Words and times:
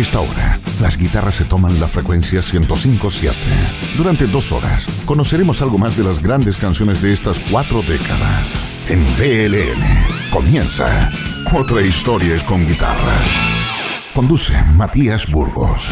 esta 0.00 0.20
hora, 0.20 0.58
las 0.80 0.96
guitarras 0.96 1.34
se 1.34 1.44
toman 1.44 1.78
la 1.78 1.86
frecuencia 1.86 2.40
105.7. 2.40 3.32
Durante 3.98 4.26
dos 4.26 4.50
horas, 4.50 4.86
conoceremos 5.04 5.60
algo 5.60 5.76
más 5.76 5.94
de 5.96 6.04
las 6.04 6.22
grandes 6.22 6.56
canciones 6.56 7.02
de 7.02 7.12
estas 7.12 7.38
cuatro 7.50 7.82
décadas. 7.82 8.46
En 8.88 9.04
BLN 9.16 10.30
comienza 10.30 11.10
Otra 11.54 11.82
historia 11.82 12.34
es 12.34 12.42
con 12.44 12.66
guitarra. 12.66 13.18
Conduce 14.14 14.54
Matías 14.76 15.30
Burgos. 15.30 15.86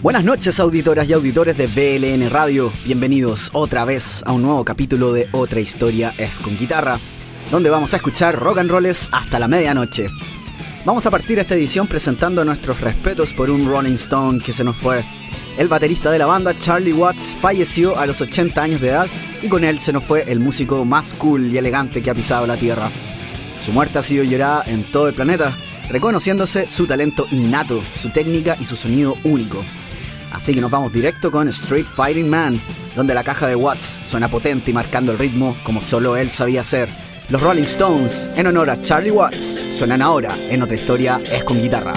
Buenas 0.00 0.22
noches 0.22 0.60
auditoras 0.60 1.08
y 1.08 1.14
auditores 1.14 1.56
de 1.56 1.66
BLN 1.66 2.30
Radio. 2.30 2.72
Bienvenidos 2.84 3.50
otra 3.52 3.84
vez 3.84 4.22
a 4.24 4.32
un 4.32 4.42
nuevo 4.42 4.64
capítulo 4.64 5.12
de 5.12 5.26
Otra 5.32 5.58
historia 5.58 6.14
es 6.16 6.38
con 6.38 6.56
guitarra, 6.56 7.00
donde 7.50 7.70
vamos 7.70 7.92
a 7.92 7.96
escuchar 7.96 8.38
rock 8.38 8.58
and 8.58 8.70
rolls 8.70 9.08
hasta 9.10 9.40
la 9.40 9.48
medianoche. 9.48 10.06
Vamos 10.84 11.06
a 11.06 11.12
partir 11.12 11.38
esta 11.38 11.54
edición 11.54 11.86
presentando 11.86 12.44
nuestros 12.44 12.80
respetos 12.80 13.32
por 13.32 13.50
un 13.50 13.64
Rolling 13.64 13.94
Stone 13.94 14.40
que 14.40 14.52
se 14.52 14.64
nos 14.64 14.74
fue. 14.74 15.04
El 15.56 15.68
baterista 15.68 16.10
de 16.10 16.18
la 16.18 16.26
banda, 16.26 16.58
Charlie 16.58 16.92
Watts, 16.92 17.36
falleció 17.40 17.96
a 17.96 18.04
los 18.04 18.20
80 18.20 18.60
años 18.60 18.80
de 18.80 18.88
edad 18.88 19.06
y 19.42 19.48
con 19.48 19.62
él 19.62 19.78
se 19.78 19.92
nos 19.92 20.02
fue 20.02 20.24
el 20.26 20.40
músico 20.40 20.84
más 20.84 21.14
cool 21.14 21.46
y 21.46 21.56
elegante 21.56 22.02
que 22.02 22.10
ha 22.10 22.14
pisado 22.14 22.48
la 22.48 22.56
Tierra. 22.56 22.90
Su 23.64 23.70
muerte 23.70 24.00
ha 24.00 24.02
sido 24.02 24.24
llorada 24.24 24.64
en 24.66 24.82
todo 24.82 25.06
el 25.06 25.14
planeta, 25.14 25.56
reconociéndose 25.88 26.66
su 26.66 26.84
talento 26.88 27.28
innato, 27.30 27.80
su 27.94 28.10
técnica 28.10 28.56
y 28.58 28.64
su 28.64 28.74
sonido 28.74 29.16
único. 29.22 29.64
Así 30.32 30.52
que 30.52 30.60
nos 30.60 30.70
vamos 30.72 30.92
directo 30.92 31.30
con 31.30 31.46
Street 31.46 31.86
Fighting 31.86 32.28
Man, 32.28 32.60
donde 32.96 33.14
la 33.14 33.22
caja 33.22 33.46
de 33.46 33.54
Watts 33.54 34.00
suena 34.04 34.26
potente 34.26 34.72
y 34.72 34.74
marcando 34.74 35.12
el 35.12 35.18
ritmo 35.18 35.56
como 35.62 35.80
solo 35.80 36.16
él 36.16 36.32
sabía 36.32 36.62
hacer. 36.62 36.88
Los 37.28 37.40
Rolling 37.40 37.62
Stones, 37.62 38.28
en 38.36 38.46
honor 38.46 38.70
a 38.70 38.82
Charlie 38.82 39.10
Watts, 39.10 39.64
suenan 39.72 40.02
ahora 40.02 40.30
en 40.50 40.62
otra 40.62 40.76
historia 40.76 41.20
es 41.32 41.44
con 41.44 41.60
guitarra. 41.60 41.94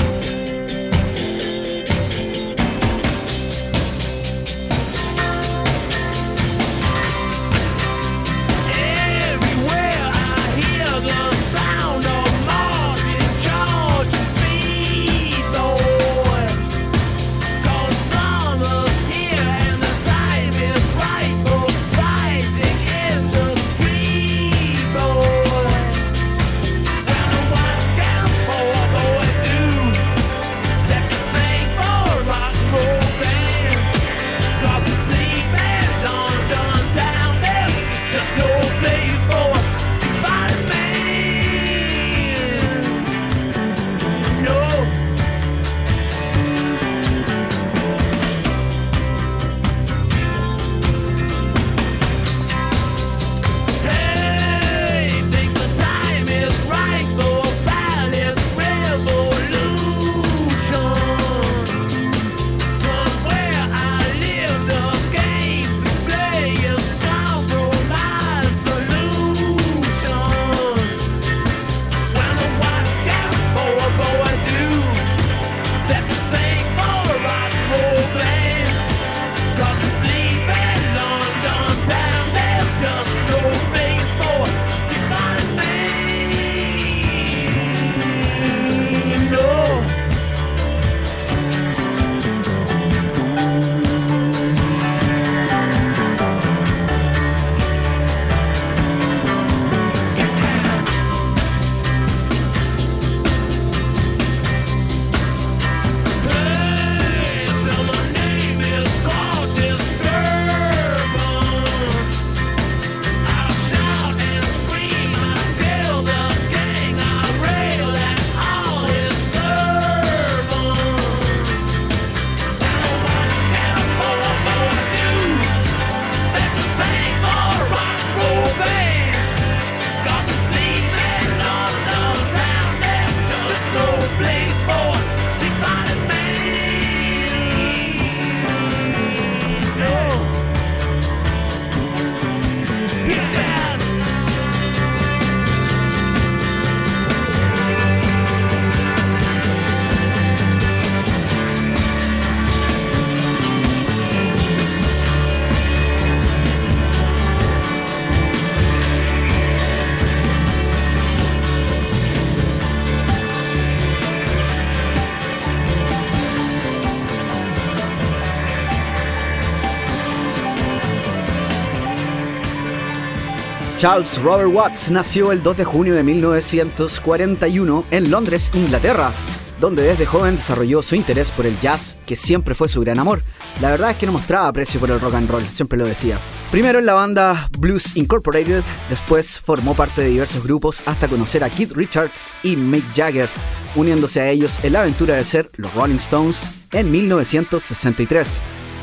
Charles 173.86 174.20
Robert 174.24 174.50
Watts 174.52 174.90
nació 174.90 175.32
el 175.32 175.44
2 175.44 175.58
de 175.58 175.64
junio 175.64 175.94
de 175.94 176.02
1941 176.02 177.86
en 177.92 178.10
Londres, 178.10 178.50
Inglaterra, 178.56 179.14
donde 179.62 179.84
desde 179.84 180.08
joven 180.08 180.38
desarrolló 180.38 180.82
su 180.82 180.96
interés 180.96 181.32
por 181.32 181.46
el 181.46 181.60
jazz, 181.60 181.96
que 182.08 182.16
siempre 182.16 182.56
fue 182.56 182.68
su 182.68 182.82
gran 182.82 182.98
amor. 182.98 183.22
La 183.62 183.70
verdad 183.70 183.92
es 183.92 183.98
que 183.98 184.08
no 184.08 184.12
mostraba 184.14 184.48
aprecio 184.48 184.80
por 184.80 184.90
el 184.90 185.00
rock 185.00 185.14
and 185.14 185.30
roll, 185.30 185.44
siempre 185.44 185.78
lo 185.78 185.86
decía. 185.86 186.20
Primero 186.50 186.80
en 186.80 186.88
la 186.88 186.96
banda 186.96 187.48
Blues 187.60 187.96
Incorporated, 187.96 188.64
después 188.90 189.40
formó 189.40 189.76
parte 189.76 190.02
de 190.02 190.10
diversos 190.10 190.44
grupos 190.44 190.82
hasta 190.88 191.08
conocer 191.08 191.44
a 191.44 191.52
Keith 191.52 191.74
Richards 191.74 192.40
y 192.42 192.56
Mick 192.56 192.86
Jagger, 192.96 193.30
uniéndose 193.76 194.20
a 194.20 194.32
ellos 194.32 194.58
en 194.64 194.74
la 194.74 194.80
aventura 194.80 195.14
de 195.14 195.24
ser 195.24 195.48
los 195.58 195.72
Rolling 195.76 195.98
Stones 195.98 196.48
en 196.72 196.90
1963. 196.90 198.40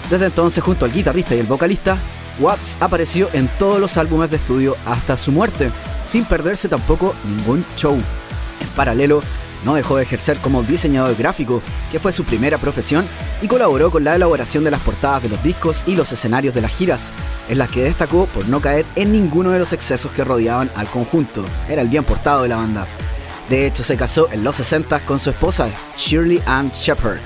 Desde 0.08 0.26
entonces, 0.26 0.62
junto 0.62 0.84
al 0.84 0.92
guitarrista 0.92 1.34
y 1.34 1.40
el 1.40 1.46
vocalista, 1.46 1.98
Watts 2.38 2.78
apareció 2.80 3.28
en 3.32 3.48
todos 3.58 3.80
los 3.80 3.96
álbumes 3.96 4.30
de 4.30 4.36
estudio 4.36 4.76
hasta 4.86 5.16
su 5.16 5.32
muerte, 5.32 5.70
sin 6.04 6.24
perderse 6.24 6.68
tampoco 6.68 7.14
ningún 7.24 7.64
show. 7.76 7.94
En 7.94 8.68
paralelo, 8.74 9.22
no 9.64 9.74
dejó 9.74 9.96
de 9.96 10.02
ejercer 10.02 10.38
como 10.38 10.62
diseñador 10.62 11.14
gráfico, 11.16 11.62
que 11.90 12.00
fue 12.00 12.12
su 12.12 12.24
primera 12.24 12.58
profesión, 12.58 13.06
y 13.40 13.48
colaboró 13.48 13.90
con 13.90 14.04
la 14.04 14.16
elaboración 14.16 14.64
de 14.64 14.70
las 14.70 14.80
portadas 14.80 15.22
de 15.22 15.28
los 15.28 15.42
discos 15.42 15.84
y 15.86 15.94
los 15.94 16.10
escenarios 16.12 16.54
de 16.54 16.62
las 16.62 16.72
giras, 16.72 17.12
en 17.48 17.58
las 17.58 17.68
que 17.68 17.84
destacó 17.84 18.26
por 18.26 18.48
no 18.48 18.60
caer 18.60 18.86
en 18.96 19.12
ninguno 19.12 19.50
de 19.50 19.58
los 19.58 19.72
excesos 19.72 20.10
que 20.12 20.24
rodeaban 20.24 20.70
al 20.74 20.88
conjunto. 20.88 21.44
Era 21.68 21.82
el 21.82 21.88
bien 21.88 22.04
portado 22.04 22.42
de 22.42 22.48
la 22.48 22.56
banda. 22.56 22.86
De 23.48 23.66
hecho, 23.66 23.84
se 23.84 23.96
casó 23.96 24.28
en 24.32 24.42
los 24.44 24.56
60 24.56 25.00
con 25.00 25.18
su 25.18 25.30
esposa, 25.30 25.70
Shirley 25.96 26.42
Ann 26.46 26.70
Shepard, 26.70 27.18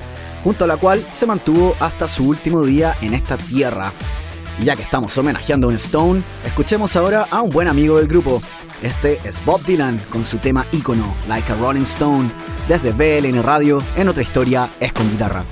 junto 0.42 0.64
a 0.64 0.68
la 0.68 0.76
cual 0.76 1.02
se 1.14 1.26
mantuvo 1.26 1.74
hasta 1.80 2.08
su 2.08 2.28
último 2.28 2.64
día 2.64 2.96
en 3.00 3.14
esta 3.14 3.36
tierra. 3.36 3.92
Y 4.58 4.64
ya 4.64 4.76
que 4.76 4.82
estamos 4.82 5.16
homenajeando 5.18 5.66
a 5.66 5.70
un 5.70 5.76
Stone, 5.76 6.22
escuchemos 6.44 6.96
ahora 6.96 7.26
a 7.30 7.42
un 7.42 7.50
buen 7.50 7.68
amigo 7.68 7.98
del 7.98 8.06
grupo. 8.06 8.42
Este 8.82 9.18
es 9.24 9.44
Bob 9.44 9.62
Dylan 9.64 9.98
con 10.10 10.24
su 10.24 10.38
tema 10.38 10.66
ícono, 10.72 11.14
Like 11.28 11.52
a 11.52 11.56
Rolling 11.56 11.82
Stone, 11.82 12.30
desde 12.68 12.92
BLN 12.92 13.42
Radio, 13.42 13.82
en 13.96 14.08
otra 14.08 14.22
historia 14.22 14.70
es 14.80 14.92
con 14.92 15.10
guitarra. 15.10 15.44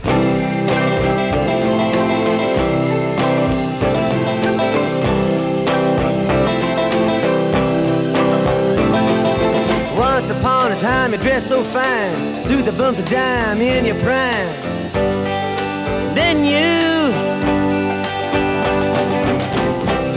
Then 16.14 16.44
you 16.44 16.83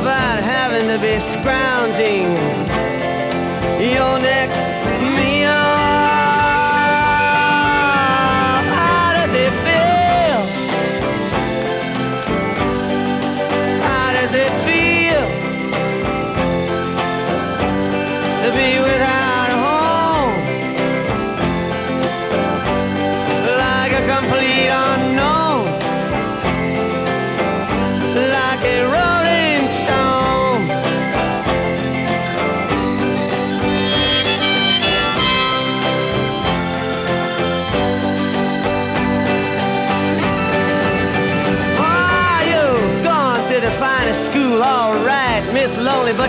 about 0.00 0.42
having 0.42 0.86
to 0.88 0.98
be 0.98 1.18
scrounging. 1.20 2.32
Your 3.92 4.18
next 4.18 4.69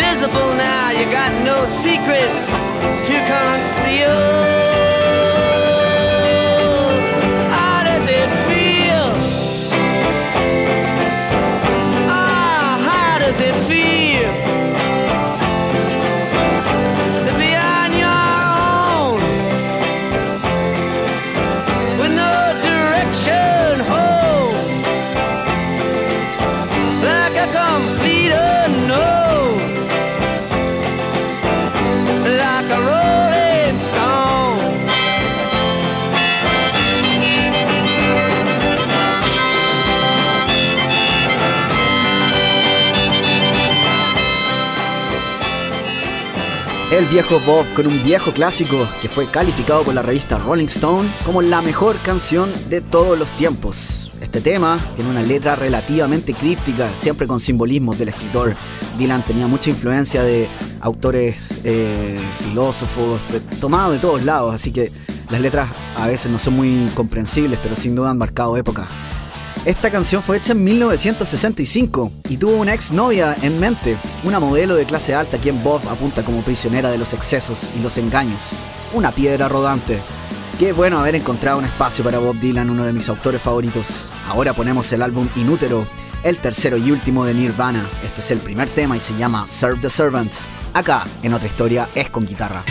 You're 0.00 0.08
invisible 0.08 0.54
now, 0.54 0.90
you 0.90 1.04
got 1.10 1.44
no 1.44 1.66
secrets 1.66 2.50
to 3.06 3.14
conceal. 3.28 4.69
El 47.00 47.06
viejo 47.06 47.40
Bob 47.46 47.64
con 47.74 47.86
un 47.86 48.04
viejo 48.04 48.30
clásico 48.30 48.76
que 49.00 49.08
fue 49.08 49.26
calificado 49.30 49.84
por 49.84 49.94
la 49.94 50.02
revista 50.02 50.36
Rolling 50.36 50.66
Stone 50.66 51.08
como 51.24 51.40
la 51.40 51.62
mejor 51.62 51.96
canción 52.00 52.52
de 52.68 52.82
todos 52.82 53.18
los 53.18 53.32
tiempos. 53.32 54.12
Este 54.20 54.42
tema 54.42 54.78
tiene 54.96 55.08
una 55.08 55.22
letra 55.22 55.56
relativamente 55.56 56.34
críptica, 56.34 56.90
siempre 56.94 57.26
con 57.26 57.40
simbolismos 57.40 57.98
del 57.98 58.10
escritor. 58.10 58.54
Dylan 58.98 59.24
tenía 59.24 59.46
mucha 59.46 59.70
influencia 59.70 60.22
de 60.22 60.46
autores 60.82 61.62
eh, 61.64 62.20
filósofos, 62.40 63.22
tomados 63.62 63.94
de 63.94 63.98
todos 63.98 64.22
lados, 64.22 64.54
así 64.54 64.70
que 64.70 64.92
las 65.30 65.40
letras 65.40 65.70
a 65.96 66.06
veces 66.06 66.30
no 66.30 66.38
son 66.38 66.54
muy 66.54 66.86
comprensibles, 66.94 67.58
pero 67.62 67.76
sin 67.76 67.94
duda 67.94 68.10
han 68.10 68.18
marcado 68.18 68.58
época. 68.58 68.86
Esta 69.66 69.90
canción 69.90 70.22
fue 70.22 70.38
hecha 70.38 70.52
en 70.52 70.64
1965 70.64 72.10
y 72.30 72.38
tuvo 72.38 72.56
una 72.56 72.72
ex 72.72 72.92
novia 72.92 73.36
en 73.42 73.60
mente, 73.60 73.98
una 74.24 74.40
modelo 74.40 74.74
de 74.74 74.86
clase 74.86 75.14
alta 75.14 75.36
quien 75.36 75.62
Bob 75.62 75.82
apunta 75.90 76.24
como 76.24 76.40
prisionera 76.40 76.90
de 76.90 76.96
los 76.96 77.12
excesos 77.12 77.70
y 77.76 77.82
los 77.82 77.98
engaños. 77.98 78.52
Una 78.94 79.12
piedra 79.12 79.50
rodante. 79.50 80.00
Qué 80.58 80.72
bueno 80.72 80.98
haber 80.98 81.14
encontrado 81.14 81.58
un 81.58 81.66
espacio 81.66 82.02
para 82.02 82.18
Bob 82.18 82.40
Dylan, 82.40 82.70
uno 82.70 82.84
de 82.84 82.94
mis 82.94 83.10
autores 83.10 83.42
favoritos. 83.42 84.08
Ahora 84.26 84.54
ponemos 84.54 84.90
el 84.94 85.02
álbum 85.02 85.28
Inútero, 85.36 85.86
el 86.22 86.38
tercero 86.38 86.78
y 86.78 86.90
último 86.90 87.26
de 87.26 87.34
Nirvana. 87.34 87.86
Este 88.02 88.22
es 88.22 88.30
el 88.30 88.38
primer 88.38 88.70
tema 88.70 88.96
y 88.96 89.00
se 89.00 89.14
llama 89.18 89.46
Serve 89.46 89.80
the 89.82 89.90
Servants. 89.90 90.48
Acá, 90.72 91.04
en 91.22 91.34
otra 91.34 91.48
historia, 91.48 91.86
es 91.94 92.08
con 92.08 92.24
guitarra. 92.24 92.64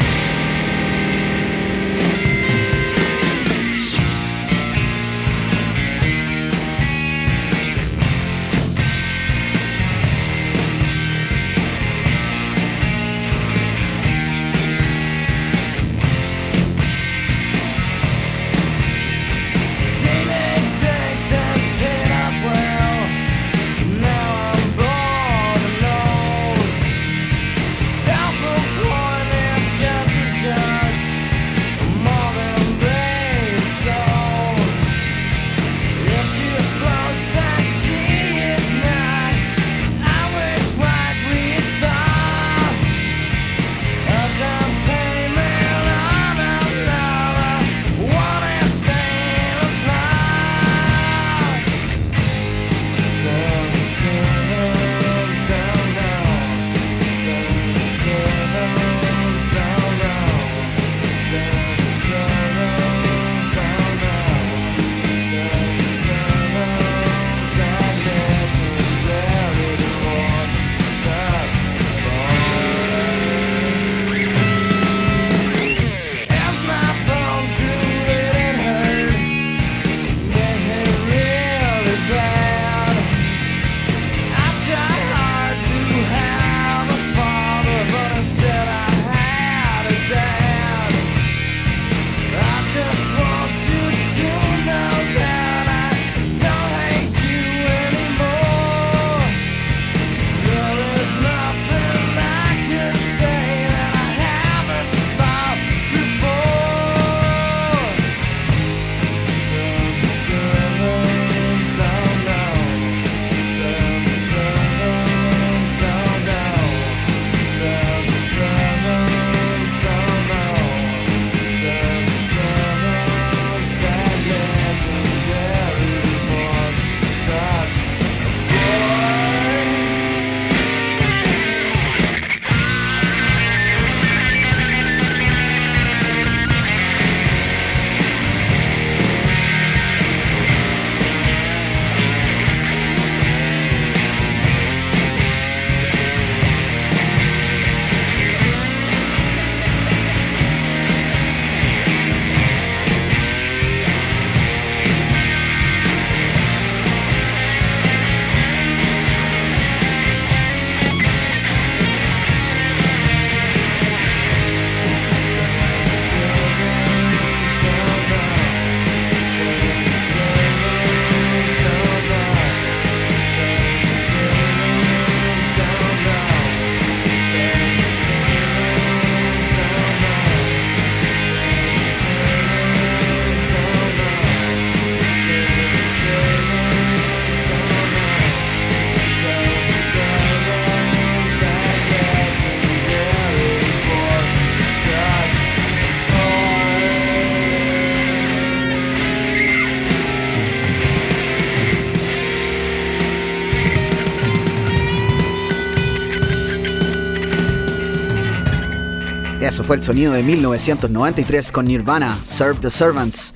Fue 209.70 209.76
el 209.76 209.84
sonido 209.84 210.14
de 210.14 210.24
1993 210.24 211.52
con 211.52 211.66
Nirvana, 211.66 212.18
Serve 212.24 212.60
the 212.60 212.72
Servants. 212.72 213.36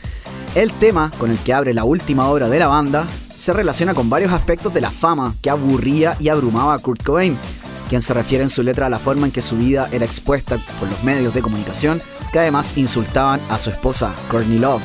El 0.56 0.74
tema 0.74 1.12
con 1.20 1.30
el 1.30 1.38
que 1.38 1.54
abre 1.54 1.76
la 1.76 1.84
última 1.84 2.28
obra 2.28 2.50
de 2.50 2.58
la 2.58 2.66
banda 2.66 3.06
se 3.30 3.54
relaciona 3.54 3.94
con 3.94 4.10
varios 4.10 4.32
aspectos 4.32 4.74
de 4.74 4.82
la 4.82 4.90
fama 4.90 5.36
que 5.44 5.52
aburría 5.52 6.18
y 6.20 6.30
abrumaba 6.30 6.74
a 6.74 6.80
Kurt 6.80 7.04
Cobain, 7.04 7.38
quien 7.88 8.02
se 8.02 8.16
refiere 8.16 8.44
en 8.44 8.50
su 8.50 8.64
letra 8.64 8.88
a 8.88 8.90
la 8.90 8.98
forma 8.98 9.28
en 9.28 9.32
que 9.32 9.44
su 9.44 9.58
vida 9.58 9.88
era 9.92 10.06
expuesta 10.06 10.58
por 10.80 10.90
los 10.90 11.04
medios 11.04 11.36
de 11.36 11.44
comunicación, 11.44 12.02
que 12.32 12.40
además 12.40 12.78
insultaban 12.78 13.40
a 13.52 13.60
su 13.60 13.70
esposa, 13.70 14.16
Courtney 14.32 14.58
Love. 14.58 14.82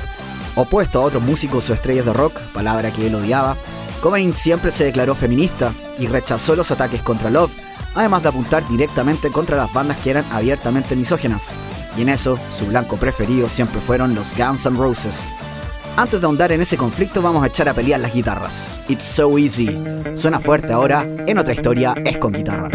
Opuesto 0.55 1.01
a 1.01 1.05
otros 1.05 1.23
músicos 1.23 1.71
o 1.71 1.73
estrellas 1.73 2.05
de 2.05 2.13
rock, 2.13 2.39
palabra 2.53 2.93
que 2.93 3.07
él 3.07 3.15
odiaba, 3.15 3.57
Cobain 4.03 4.35
siempre 4.35 4.71
se 4.71 4.85
declaró 4.85 5.15
feminista 5.15 5.73
y 5.99 6.09
rechazó 6.09 6.55
los 6.57 6.71
ataques 6.71 7.01
contra 7.01 7.31
Love, 7.31 7.53
además 7.99 8.23
de 8.23 8.29
apuntar 8.29 8.67
directamente 8.69 9.31
contra 9.31 9.57
las 9.57 9.73
bandas 9.73 9.99
que 9.99 10.11
eran 10.11 10.25
abiertamente 10.31 10.95
misógenas. 10.95 11.59
Y 11.97 12.03
en 12.03 12.11
eso, 12.11 12.37
su 12.51 12.67
blanco 12.67 12.97
preferido 12.97 13.49
siempre 13.49 13.81
fueron 13.81 14.15
los 14.15 14.37
Guns 14.37 14.65
N' 14.67 14.77
Roses. 14.77 15.27
Antes 15.97 16.21
de 16.21 16.27
ahondar 16.27 16.53
en 16.53 16.61
ese 16.61 16.77
conflicto, 16.77 17.21
vamos 17.21 17.43
a 17.43 17.49
echar 17.49 17.69
a 17.69 17.75
pelear 17.75 17.99
las 17.99 18.15
guitarras. 18.15 18.81
It's 18.89 19.05
so 19.05 19.37
easy. 19.37 19.77
Suena 20.15 20.39
fuerte 20.39 20.73
ahora, 20.73 21.05
en 21.27 21.39
otra 21.39 21.53
historia 21.53 21.95
es 22.05 22.19
con 22.19 22.33
guitarra. 22.33 22.69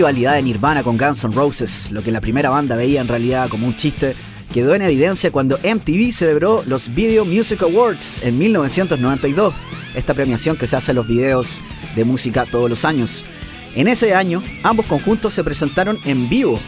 Rivalidad 0.00 0.36
de 0.36 0.42
Nirvana 0.42 0.82
con 0.82 0.96
Guns 0.96 1.24
N' 1.24 1.34
Roses, 1.34 1.90
lo 1.92 2.02
que 2.02 2.10
la 2.10 2.22
primera 2.22 2.48
banda 2.48 2.74
veía 2.74 3.02
en 3.02 3.08
realidad 3.08 3.50
como 3.50 3.66
un 3.66 3.76
chiste, 3.76 4.16
quedó 4.50 4.74
en 4.74 4.80
evidencia 4.80 5.30
cuando 5.30 5.58
MTV 5.58 6.10
celebró 6.10 6.64
los 6.66 6.94
Video 6.94 7.26
Music 7.26 7.62
Awards 7.62 8.22
en 8.22 8.38
1992, 8.38 9.52
esta 9.94 10.14
premiación 10.14 10.56
que 10.56 10.66
se 10.66 10.74
hace 10.74 10.92
en 10.92 10.96
los 10.96 11.06
videos 11.06 11.60
de 11.94 12.06
música 12.06 12.46
todos 12.46 12.70
los 12.70 12.86
años. 12.86 13.26
En 13.74 13.88
ese 13.88 14.14
año, 14.14 14.42
ambos 14.62 14.86
conjuntos 14.86 15.34
se 15.34 15.44
presentaron 15.44 15.98
en 16.06 16.30
vivo. 16.30 16.58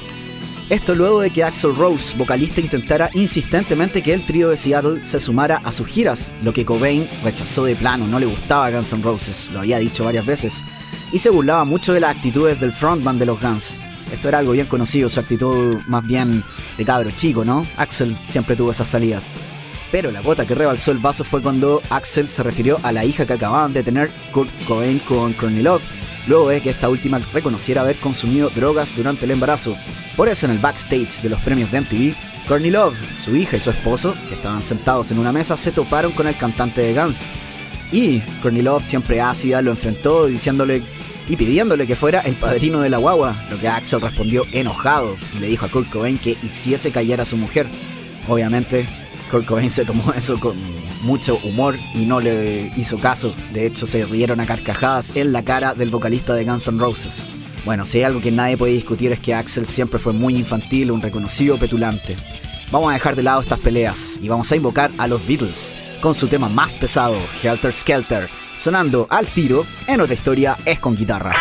Esto 0.69 0.95
luego 0.95 1.23
de 1.23 1.31
que 1.31 1.43
Axel 1.43 1.75
Rose, 1.75 2.15
vocalista, 2.15 2.61
intentara 2.61 3.09
insistentemente 3.15 4.03
que 4.03 4.13
el 4.13 4.27
trío 4.27 4.51
de 4.51 4.59
Seattle 4.59 5.07
se 5.07 5.19
sumara 5.19 5.63
a 5.65 5.73
sus 5.73 5.87
giras, 5.87 6.35
lo 6.45 6.53
que 6.53 6.67
Cobain 6.67 7.09
rechazó 7.25 7.65
de 7.65 7.77
plano, 7.77 8.07
no 8.07 8.19
le 8.19 8.27
gustaba 8.27 8.67
a 8.67 8.71
Guns 8.73 8.93
N' 8.93 9.03
Roses, 9.03 9.49
lo 9.55 9.61
había 9.61 9.79
dicho 9.79 10.05
varias 10.05 10.27
veces 10.27 10.67
y 11.13 11.19
se 11.19 11.31
burlaba 11.31 11.65
mucho 11.65 11.93
de 11.93 12.01
las 12.01 12.17
actitudes 12.17 12.59
del 12.59 12.73
frontman 12.73 13.19
de 13.19 13.27
los 13.27 13.41
Guns. 13.41 13.83
Esto 14.11 14.29
era 14.29 14.39
algo 14.39 14.53
bien 14.53 14.67
conocido, 14.67 15.09
su 15.09 15.21
actitud 15.21 15.79
más 15.87 16.07
bien 16.07 16.43
de 16.77 16.85
cabro 16.85 17.11
chico, 17.11 17.45
¿no? 17.45 17.67
Axel 17.77 18.17
siempre 18.27 18.57
tuvo 18.57 18.71
esas 18.71 18.89
salidas. 18.89 19.35
Pero 19.91 20.11
la 20.11 20.23
gota 20.23 20.47
que 20.47 20.55
rebalsó 20.55 20.91
el 20.91 20.99
vaso 20.99 21.23
fue 21.23 21.43
cuando 21.43 21.83
Axel 21.91 22.29
se 22.29 22.43
refirió 22.43 22.79
a 22.83 22.93
la 22.93 23.05
hija 23.05 23.27
que 23.27 23.35
acababan 23.35 23.75
de 23.75 23.83
tener 23.83 24.11
Kurt 24.33 24.51
Cobain 24.67 24.99
con 25.01 25.35
Courtney 25.35 25.63
Love, 25.63 25.83
luego 26.27 26.49
de 26.49 26.63
que 26.63 26.71
esta 26.71 26.89
última 26.89 27.19
reconociera 27.33 27.83
haber 27.83 27.99
consumido 27.99 28.49
drogas 28.51 28.97
durante 28.97 29.27
el 29.27 29.33
embarazo. 29.33 29.77
Por 30.17 30.29
eso 30.31 30.47
en 30.47 30.53
el 30.53 30.59
backstage 30.59 31.21
de 31.21 31.29
los 31.29 31.41
premios 31.41 31.71
de 31.71 31.83
MTV, 31.83 32.15
Courtney 32.49 32.71
Love, 32.71 32.97
su 33.15 33.37
hija 33.37 33.59
y 33.59 33.61
su 33.61 33.71
esposo, 33.71 34.15
que 34.29 34.35
estaban 34.35 34.63
sentados 34.63 35.11
en 35.11 35.19
una 35.19 35.33
mesa, 35.33 35.57
se 35.57 35.73
toparon 35.73 36.13
con 36.13 36.27
el 36.27 36.37
cantante 36.37 36.81
de 36.81 36.95
Guns. 36.95 37.29
Y 37.93 38.21
Courtney 38.41 38.63
Love, 38.63 38.85
siempre 38.85 39.21
ácida, 39.21 39.61
lo 39.61 39.71
enfrentó 39.71 40.27
diciéndole 40.27 40.83
y 41.29 41.37
pidiéndole 41.37 41.87
que 41.87 41.97
fuera 41.97 42.21
el 42.21 42.35
padrino 42.35 42.81
de 42.81 42.91
la 42.91 42.99
guagua, 42.99 43.47
lo 43.51 43.59
que 43.59 43.69
Axel 43.69 44.01
respondió 44.01 44.45
enojado 44.53 45.17
y 45.37 45.39
le 45.39 45.49
dijo 45.49 45.67
a 45.67 45.69
Kurt 45.69 45.91
Cobain 45.91 46.19
que 46.19 46.37
hiciese 46.43 46.91
callar 46.91 47.21
a 47.21 47.25
su 47.25 47.37
mujer. 47.37 47.69
Obviamente, 48.29 48.87
Kurt 49.31 49.47
Cobain 49.47 49.71
se 49.71 49.85
tomó 49.85 50.13
eso 50.17 50.39
con 50.39 50.57
mucho 51.03 51.39
humor 51.45 51.79
y 51.95 52.05
no 52.05 52.21
le 52.21 52.73
hizo 52.77 52.97
caso. 52.97 53.35
De 53.53 53.67
hecho, 53.67 53.87
se 53.87 54.05
rieron 54.05 54.41
a 54.41 54.47
carcajadas 54.47 55.13
en 55.17 55.33
la 55.33 55.45
cara 55.45 55.75
del 55.75 55.91
vocalista 55.91 56.35
de 56.35 56.45
Guns 56.45 56.69
N' 56.69 56.79
Roses. 56.79 57.33
Bueno, 57.65 57.85
si 57.85 57.99
hay 57.99 58.05
algo 58.05 58.21
que 58.21 58.33
nadie 58.33 58.57
puede 58.57 58.73
discutir 58.73 59.13
es 59.13 59.21
que 59.21 59.35
Axel 59.35 59.67
siempre 59.67 60.01
fue 60.01 60.13
muy 60.13 60.37
infantil, 60.37 60.91
un 60.91 61.01
reconocido 61.01 61.59
petulante. 61.59 62.17
Vamos 62.73 62.91
a 62.91 62.95
dejar 62.95 63.15
de 63.15 63.23
lado 63.23 63.41
estas 63.41 63.61
peleas 63.61 64.19
y 64.21 64.29
vamos 64.29 64.51
a 64.51 64.57
invocar 64.57 64.91
a 64.99 65.07
los 65.07 65.25
Beatles 65.27 65.77
con 66.01 66.15
su 66.15 66.27
tema 66.27 66.49
más 66.49 66.75
pesado, 66.75 67.17
Helter 67.43 67.73
Skelter, 67.73 68.29
sonando 68.63 69.09
al 69.11 69.27
tiro 69.27 69.67
en 69.89 70.01
otra 70.01 70.15
historia 70.15 70.57
es 70.65 70.79
con 70.79 70.95
guitarra. 70.95 71.35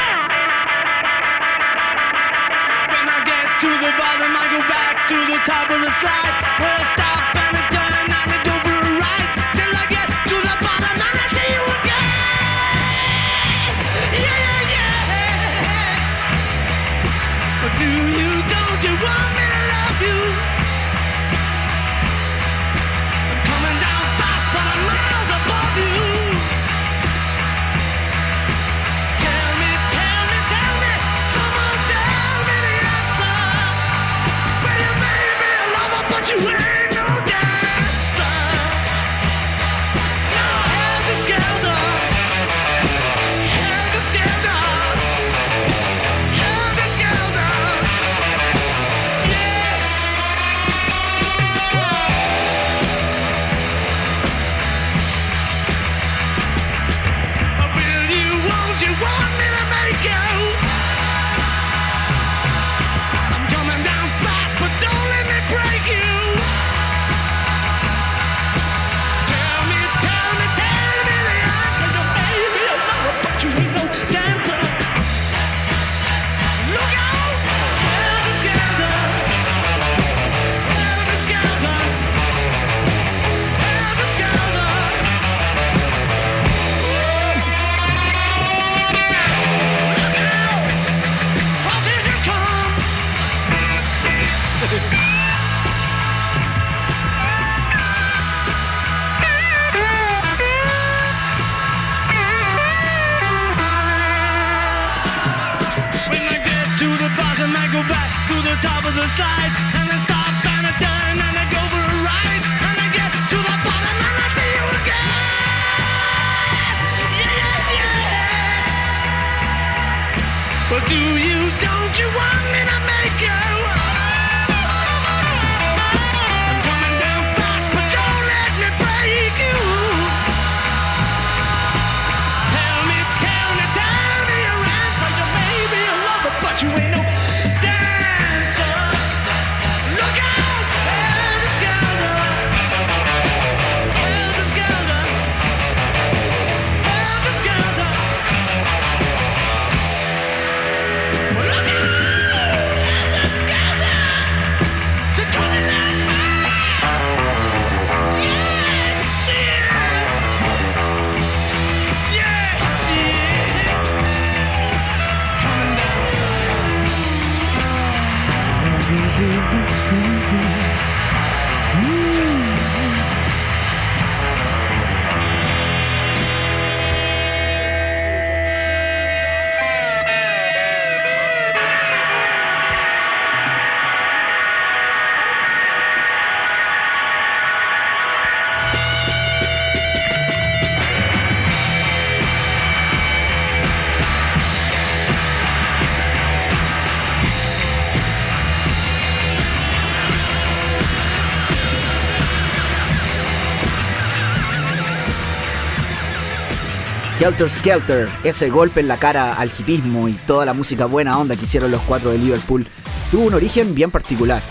Helter 207.32 207.50
Skelter, 207.50 208.10
ese 208.26 208.50
golpe 208.50 208.82
en 208.82 208.90
la 208.90 208.98
cara 208.98 209.36
al 209.36 209.50
hipismo 209.58 210.10
y 210.10 210.14
toda 210.28 210.46
la 210.46 210.54
música 210.54 210.86
buena 210.86 211.18
onda 211.18 211.38
que 211.38 211.46
hicieron 211.46 211.72
los 211.72 211.82
cuatro 211.84 212.12
de 212.12 212.18
Liverpool, 212.18 212.68
tuvo 213.10 213.24
un 213.24 213.34
origen 213.34 213.74
bien 213.74 213.90
particular. 213.90 214.44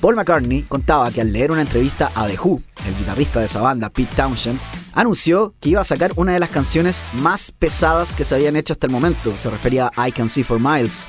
Paul 0.00 0.16
McCartney 0.16 0.62
contaba 0.62 1.12
que 1.12 1.20
al 1.20 1.32
leer 1.32 1.52
una 1.52 1.60
entrevista 1.60 2.10
a 2.12 2.26
The 2.26 2.36
Who, 2.36 2.60
el 2.86 2.96
guitarrista 2.96 3.38
de 3.38 3.46
esa 3.46 3.60
banda, 3.60 3.88
Pete 3.88 4.16
Townshend, 4.16 4.60
anunció 4.94 5.54
que 5.60 5.68
iba 5.68 5.80
a 5.80 5.84
sacar 5.84 6.10
una 6.16 6.32
de 6.32 6.40
las 6.40 6.50
canciones 6.50 7.08
más 7.12 7.52
pesadas 7.52 8.16
que 8.16 8.24
se 8.24 8.34
habían 8.34 8.56
hecho 8.56 8.72
hasta 8.72 8.88
el 8.88 8.92
momento, 8.92 9.36
se 9.36 9.48
refería 9.48 9.92
a 9.94 10.08
I 10.08 10.10
Can 10.10 10.28
See 10.28 10.42
For 10.42 10.58
Miles. 10.58 11.06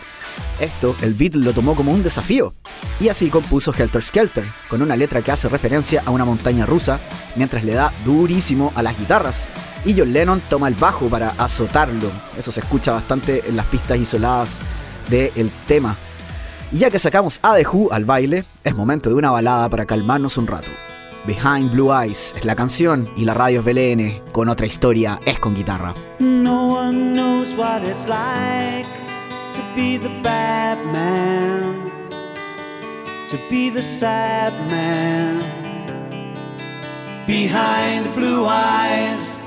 Esto, 0.60 0.96
el 1.02 1.16
Beatle 1.16 1.44
lo 1.44 1.54
tomó 1.54 1.76
como 1.76 1.92
un 1.92 2.04
desafío, 2.04 2.54
y 3.00 3.08
así 3.08 3.32
compuso 3.32 3.74
Helter 3.76 4.04
Skelter, 4.04 4.46
con 4.70 4.84
una 4.84 4.96
letra 4.96 5.24
que 5.24 5.32
hace 5.32 5.50
referencia 5.50 6.04
a 6.06 6.12
una 6.12 6.24
montaña 6.24 6.68
rusa, 6.68 7.00
mientras 7.36 7.64
le 7.64 7.74
da 7.74 7.92
durísimo 8.06 8.72
a 8.76 8.84
las 8.84 8.96
guitarras, 9.00 9.50
y 9.86 9.96
John 9.98 10.12
Lennon 10.12 10.42
toma 10.50 10.68
el 10.68 10.74
bajo 10.74 11.08
para 11.08 11.30
azotarlo. 11.38 12.10
Eso 12.38 12.52
se 12.52 12.60
escucha 12.60 12.92
bastante 12.92 13.48
en 13.48 13.56
las 13.56 13.68
pistas 13.68 14.00
isoladas 14.00 14.60
del 15.10 15.52
tema. 15.68 15.96
Y 16.72 16.80
ya 16.80 16.90
que 16.90 17.00
sacamos 17.00 17.40
a 17.44 17.56
The 17.56 17.68
Who 17.68 17.94
al 17.94 18.06
baile, 18.06 18.44
es 18.64 18.76
momento 18.76 19.10
de 19.10 19.16
una 19.16 19.32
balada 19.32 19.70
para 19.70 19.86
calmarnos 19.86 20.38
un 20.38 20.48
rato. 20.48 20.70
Behind 21.26 21.72
Blue 21.72 21.92
Eyes 21.92 22.34
es 22.38 22.46
la 22.46 22.56
canción 22.56 23.10
y 23.16 23.26
la 23.26 23.34
radio 23.34 23.62
es 23.62 23.66
BLN 23.66 24.32
con 24.32 24.50
otra 24.50 24.66
historia 24.66 25.20
es 25.26 25.40
con 25.40 25.56
guitarra. 25.56 25.96
No 26.20 26.74
one 26.74 27.14
knows 27.14 27.54
what 27.58 27.84
it's 27.84 28.08
like 28.08 28.88
to 29.54 29.62
be 29.76 29.98
the 29.98 30.10
bad 30.22 30.78
man, 30.92 31.90
to 33.32 33.38
be 33.50 33.72
the 33.72 33.82
sad 33.82 34.54
man. 34.70 35.42
Behind 37.26 38.14
blue 38.16 38.46
eyes. 38.48 39.45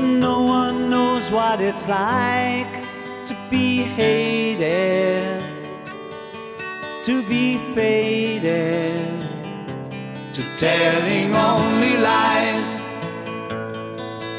No 0.00 0.42
one 0.42 0.88
knows 0.90 1.30
what 1.30 1.60
it's 1.60 1.86
like 1.86 2.72
to 3.24 3.36
be 3.50 3.82
hated, 3.82 5.42
to 7.02 7.22
be 7.28 7.58
faded, 7.74 9.20
to 10.32 10.42
telling 10.56 11.34
only 11.34 11.96
lies. 11.98 12.80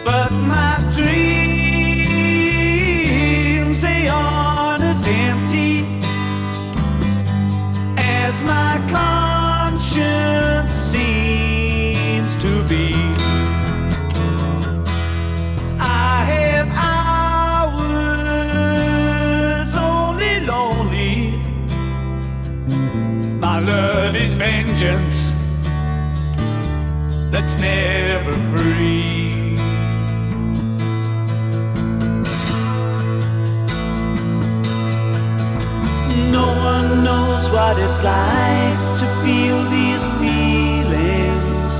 But 0.04 0.32
my 0.32 0.78
dreams, 0.96 1.41
that's 27.30 27.56
never 27.58 28.34
free. 28.50 29.56
No 36.32 36.48
one 36.48 37.04
knows 37.04 37.52
what 37.52 37.78
it's 37.78 38.02
like 38.02 38.98
to 38.98 39.06
feel 39.24 39.70
these 39.70 40.08
feelings 40.20 41.74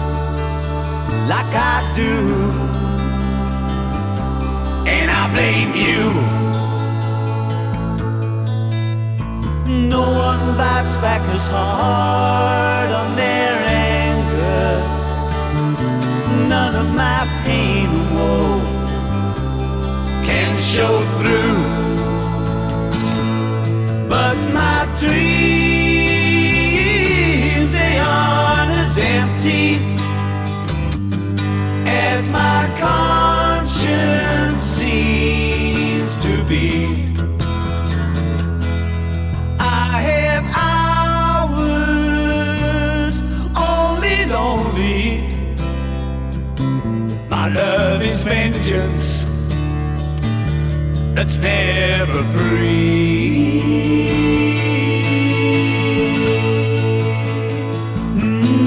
like 1.28 1.56
I 1.56 1.92
do. 1.96 2.52
And 4.88 5.10
I 5.10 5.34
blame 5.34 5.76
you. 5.76 6.41
No 9.92 10.04
one 10.30 10.56
bites 10.56 10.96
back 11.06 11.22
as 11.36 11.48
hard 11.48 12.92
on 12.92 13.10
their 13.18 13.56
anger. 13.90 14.72
None 16.48 16.76
of 16.76 16.88
my 16.96 17.28
pain 17.44 17.90
or 18.00 18.08
woe 18.16 18.62
can 20.24 20.58
show 20.74 20.96
through. 21.18 21.58
But 24.08 24.38
my 24.54 24.80
dreams, 24.98 25.51
that's 51.32 51.44
never 51.44 52.24
free. 52.34 53.62
Mm. 58.16 58.58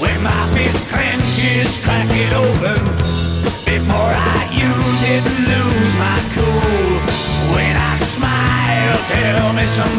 When 0.00 0.22
my 0.22 0.48
fist 0.54 0.88
clenches, 0.88 1.78
crack 1.78 2.08
it 2.10 2.32
open 2.32 2.84
before 3.64 4.12
I 4.14 4.48
use 4.52 5.02
it, 5.14 5.24
lose 5.48 5.94
my 5.98 6.20
cool. 6.34 7.00
When 7.54 7.76
I 7.76 7.96
smile, 7.96 8.98
tell 9.06 9.52
me 9.52 9.66
some 9.66 9.98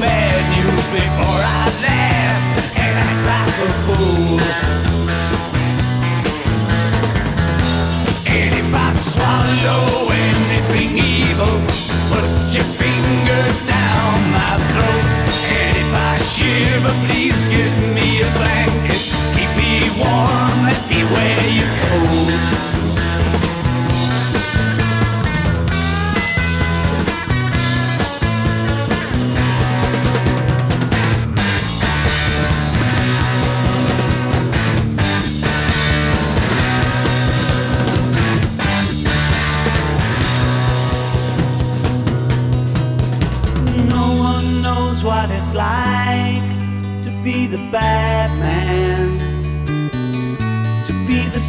Keep 19.36 19.58
me 19.58 19.90
warm, 20.00 20.64
let 20.64 20.90
me 20.90 21.04
wear 21.04 21.50
your 21.50 21.68
coat. 21.82 22.75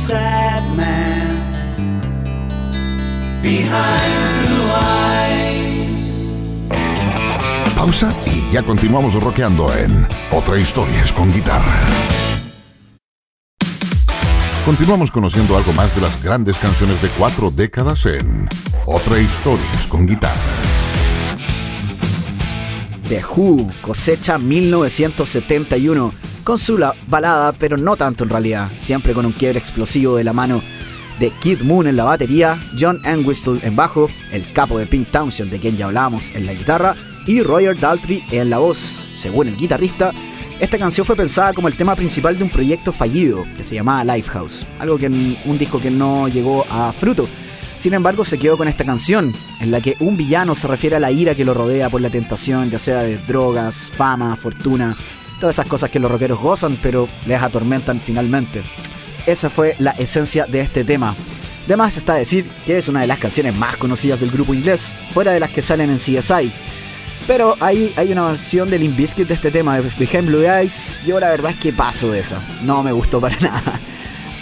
Sad 0.07 0.63
man 0.77 1.43
behind 3.43 4.47
blue 4.47 4.71
eyes. 4.71 5.75
Pausa 7.75 8.15
y 8.27 8.53
ya 8.53 8.63
continuamos 8.63 9.15
rockeando 9.15 9.67
en 9.75 10.07
Otra 10.31 10.61
Historias 10.61 11.13
con 11.13 11.33
Guitarra. 11.33 11.87
Continuamos 14.65 15.11
conociendo 15.11 15.57
algo 15.57 15.73
más 15.73 15.93
de 15.95 16.01
las 16.03 16.23
grandes 16.23 16.57
canciones 16.59 17.03
de 17.03 17.09
cuatro 17.11 17.51
décadas 17.51 18.07
en 18.07 18.49
Otra 18.87 19.19
Historias 19.19 19.87
con 19.89 20.07
Guitarra. 20.07 20.63
The 23.09 23.25
Who 23.25 23.73
cosecha 23.83 24.39
1971 24.39 26.26
con 26.47 26.59
su 26.59 26.79
la- 26.79 26.95
balada, 27.09 27.53
pero 27.53 27.77
no 27.77 27.97
tanto 27.97 28.23
en 28.23 28.31
realidad, 28.31 28.71
siempre 28.79 29.13
con 29.15 29.27
un 29.27 29.33
quiebre 29.33 29.59
explosivo 29.59 30.15
de 30.17 30.23
la 30.23 30.33
mano 30.33 30.63
de 31.19 31.31
Kid 31.41 31.63
Moon 31.63 31.89
en 31.89 31.97
la 31.97 32.05
batería, 32.05 32.57
John 32.79 33.01
Entwistle 33.05 33.59
en 33.65 33.75
bajo, 33.75 34.07
el 34.31 34.53
capo 34.53 34.79
de 34.79 34.87
Pink 34.87 35.11
Townshend 35.11 35.51
de 35.51 35.59
quien 35.59 35.77
ya 35.77 35.87
hablábamos 35.87 36.31
en 36.37 36.47
la 36.47 36.53
guitarra 36.55 36.95
y 37.27 37.43
Roger 37.43 37.77
Daltrey 37.81 38.23
en 38.31 38.49
la 38.51 38.59
voz. 38.59 39.09
Según 39.13 39.49
el 39.49 39.57
guitarrista, 39.57 40.13
esta 40.61 40.79
canción 40.79 41.05
fue 41.05 41.17
pensada 41.17 41.53
como 41.53 41.67
el 41.67 41.77
tema 41.77 41.97
principal 41.97 42.39
de 42.39 42.45
un 42.45 42.51
proyecto 42.51 42.93
fallido 42.93 43.45
que 43.57 43.65
se 43.65 43.75
llamaba 43.75 44.05
Lifehouse, 44.15 44.67
algo 44.79 44.99
que 44.99 45.09
un 45.09 45.59
disco 45.59 45.81
que 45.81 45.91
no 45.91 46.29
llegó 46.29 46.65
a 46.71 46.93
fruto. 46.93 47.27
Sin 47.77 47.93
embargo, 47.93 48.25
se 48.25 48.39
quedó 48.39 48.57
con 48.57 48.69
esta 48.69 48.85
canción, 48.85 49.35
en 49.61 49.73
la 49.73 49.81
que 49.81 49.97
un 49.99 50.17
villano 50.17 50.55
se 50.55 50.69
refiere 50.69 50.95
a 50.95 51.01
la 51.01 51.11
ira 51.11 51.35
que 51.35 51.45
lo 51.45 51.55
rodea 51.55 51.91
por 51.91 52.01
la 52.01 52.09
tentación, 52.09 52.71
ya 52.71 52.79
sea 52.79 53.03
de 53.03 53.19
drogas, 53.19 53.91
fama, 53.97 54.37
fortuna, 54.37 54.97
todas 55.41 55.57
esas 55.57 55.67
cosas 55.67 55.91
que 55.91 55.99
los 55.99 56.11
rockeros 56.11 56.41
gozan, 56.41 56.79
pero 56.83 57.09
les 57.27 57.43
atormentan 57.43 58.01
finalmente. 58.01 58.63
Esa 59.27 59.51
fue 59.51 59.75
la 59.79 59.91
esencia 59.93 60.47
de 60.47 60.61
este 60.61 60.85
tema. 60.85 61.15
De 61.67 61.77
más 61.77 61.97
está 61.97 62.15
decir 62.15 62.49
que 62.65 62.77
es 62.77 62.89
una 62.89 63.01
de 63.01 63.09
las 63.09 63.19
canciones 63.19 63.57
más 63.59 63.77
conocidas 63.77 64.21
del 64.21 64.31
grupo 64.31 64.55
inglés, 64.55 64.97
fuera 65.13 65.33
de 65.33 65.41
las 65.41 65.51
que 65.51 65.63
salen 65.63 65.91
en 65.91 65.97
CSI. 65.97 66.53
Pero 67.27 67.57
ahí 67.59 67.93
hay 67.97 68.13
una 68.13 68.27
versión 68.27 68.71
de 68.71 68.79
Limp 68.79 68.97
Bizkit 68.97 69.27
de 69.27 69.35
este 69.35 69.51
tema, 69.51 69.81
de 69.81 69.91
Behind 69.99 70.27
Blue 70.27 70.43
Eyes. 70.43 71.03
Yo 71.05 71.19
la 71.19 71.31
verdad 71.31 71.51
es 71.51 71.57
que 71.59 71.73
paso 71.73 72.13
de 72.13 72.21
esa. 72.21 72.41
No 72.63 72.85
me 72.85 72.93
gustó 72.93 73.21
para 73.21 73.37
nada. 73.41 73.81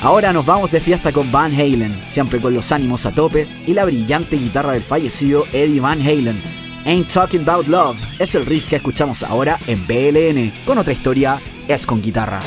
Ahora 0.03 0.35
nos 0.35 0.45
vamos 0.45 0.71
de 0.71 0.83
fiesta 0.83 1.13
con 1.13 1.33
Van 1.33 1.55
Halen, 1.55 1.95
siempre 2.07 2.39
con 2.39 2.53
los 2.53 2.73
ánimos 2.73 3.07
a 3.07 3.13
tope 3.13 3.49
y 3.67 3.73
la 3.73 3.87
brillante 3.87 4.37
guitarra 4.37 4.73
del 4.73 4.83
fallecido 4.83 5.47
Eddie 5.51 5.81
Van 5.81 5.99
Halen. 5.99 6.64
Ain't 6.87 7.09
Talking 7.13 7.49
About 7.49 7.67
Love 7.67 7.99
es 8.19 8.35
el 8.35 8.45
riff 8.45 8.69
que 8.69 8.77
escuchamos 8.77 9.23
ahora 9.23 9.59
en 9.67 9.87
BLN, 9.87 10.53
con 10.67 10.79
otra 10.79 10.93
historia 10.93 11.41
es 11.67 11.87
con 11.87 12.03
guitarra. 12.03 12.43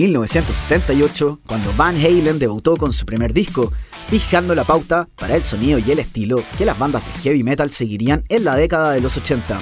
1978 0.00 1.40
cuando 1.46 1.74
Van 1.74 1.94
Halen 1.94 2.38
debutó 2.38 2.78
con 2.78 2.90
su 2.90 3.04
primer 3.04 3.34
disco, 3.34 3.70
fijando 4.08 4.54
la 4.54 4.64
pauta 4.64 5.06
para 5.14 5.36
el 5.36 5.44
sonido 5.44 5.78
y 5.78 5.90
el 5.90 5.98
estilo 5.98 6.42
que 6.56 6.64
las 6.64 6.78
bandas 6.78 7.04
de 7.04 7.20
heavy 7.20 7.42
metal 7.42 7.70
seguirían 7.70 8.24
en 8.30 8.44
la 8.44 8.56
década 8.56 8.92
de 8.92 9.02
los 9.02 9.18
80. 9.18 9.58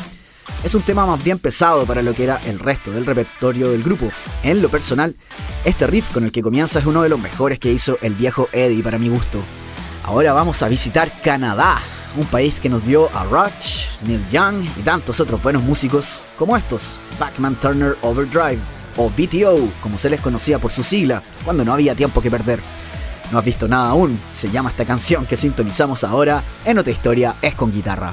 Es 0.63 0.77
un 0.77 0.83
tema 0.83 1.07
más 1.07 1.23
bien 1.25 1.41
pesado 1.41 1.87
para 1.87 2.03
lo 2.03 2.15
que 2.15 2.23
era 2.23 2.37
el 2.45 2.61
resto 2.61 2.93
del 2.93 3.05
repertorio 3.05 3.71
del 3.71 3.83
grupo. 3.83 4.11
En 4.45 4.63
lo 4.63 4.71
personal, 4.71 5.17
este 5.65 5.89
riff 5.89 6.13
con 6.13 6.25
el 6.25 6.31
que 6.31 6.43
comienza 6.43 6.79
es 6.79 6.87
uno 6.87 7.03
de 7.03 7.09
los 7.09 7.19
mejores 7.19 7.59
que 7.59 7.73
hizo 7.73 7.99
el 8.01 8.15
viejo 8.15 8.49
Eddie 8.53 8.83
para 8.83 8.99
mi 8.99 9.09
gusto. 9.09 9.41
Ahora 10.05 10.33
vamos 10.33 10.63
a 10.63 10.69
visitar 10.69 11.11
Canadá, 11.21 11.81
un 12.17 12.27
país 12.27 12.61
que 12.61 12.69
nos 12.69 12.87
dio 12.87 13.11
a 13.15 13.25
Rush, 13.25 13.99
Neil 14.07 14.25
Young 14.31 14.65
y 14.79 14.83
tantos 14.83 15.19
otros 15.19 15.43
buenos 15.43 15.65
músicos 15.65 16.27
como 16.37 16.57
estos, 16.57 17.01
Backman 17.19 17.57
Turner 17.57 17.97
Overdrive 18.03 18.78
o 18.99 19.09
BTO, 19.09 19.69
como 19.81 19.97
se 19.97 20.11
les 20.11 20.21
conocía 20.21 20.59
por 20.59 20.71
su 20.71 20.83
sigla, 20.85 21.23
cuando 21.45 21.65
no 21.65 21.73
había 21.73 21.95
tiempo 21.95 22.21
que 22.21 22.31
perder. 22.31 22.61
No 23.33 23.39
has 23.39 23.45
visto 23.45 23.69
nada 23.69 23.91
aún, 23.91 24.21
se 24.33 24.51
llama 24.51 24.71
esta 24.71 24.85
canción 24.85 25.25
que 25.25 25.37
sintonizamos 25.37 26.05
ahora 26.05 26.43
en 26.65 26.79
otra 26.79 26.93
historia 26.93 27.37
es 27.41 27.55
con 27.55 27.73
guitarra. 27.73 28.13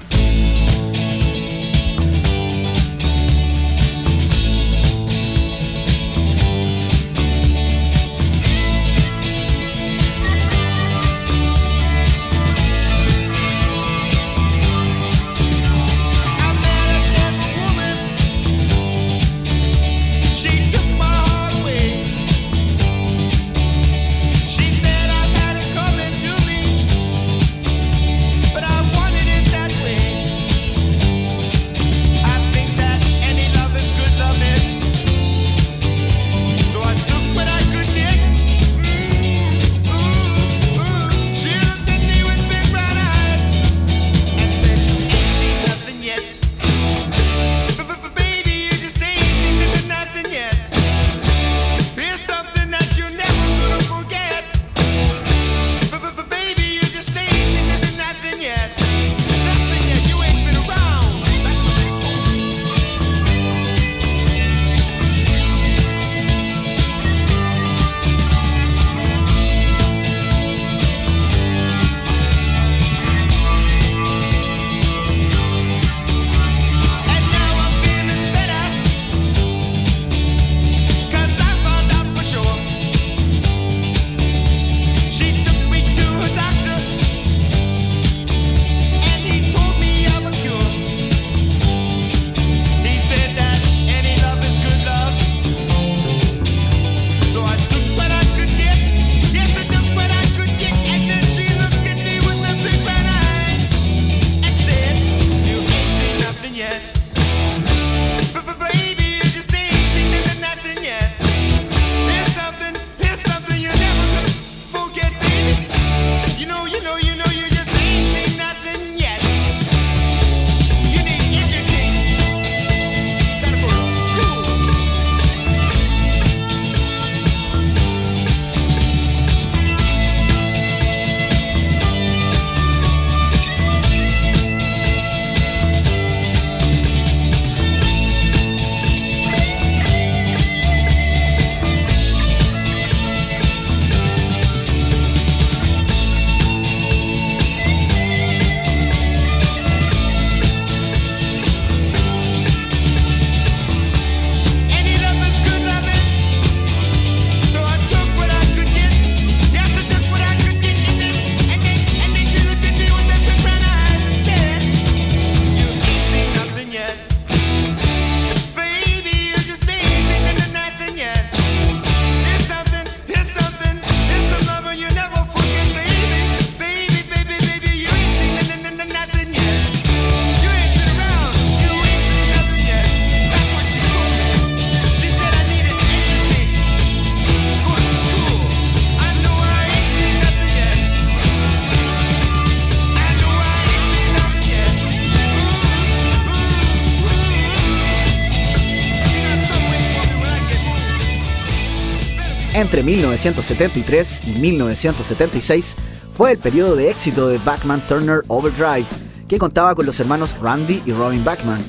1973 202.86 204.28
y 204.28 204.32
1976 204.40 205.76
fue 206.14 206.34
el 206.34 206.38
periodo 206.38 206.76
de 206.76 206.92
éxito 206.92 207.28
de 207.28 207.40
Backman 207.40 207.86
Turner 207.88 208.22
Overdrive, 208.28 208.86
que 209.28 209.40
contaba 209.40 209.74
con 209.74 209.88
los 209.88 210.00
hermanos 210.00 210.38
Randy 210.40 210.84
y 210.86 210.92
Robin 210.92 211.24
Backman. 211.24 211.62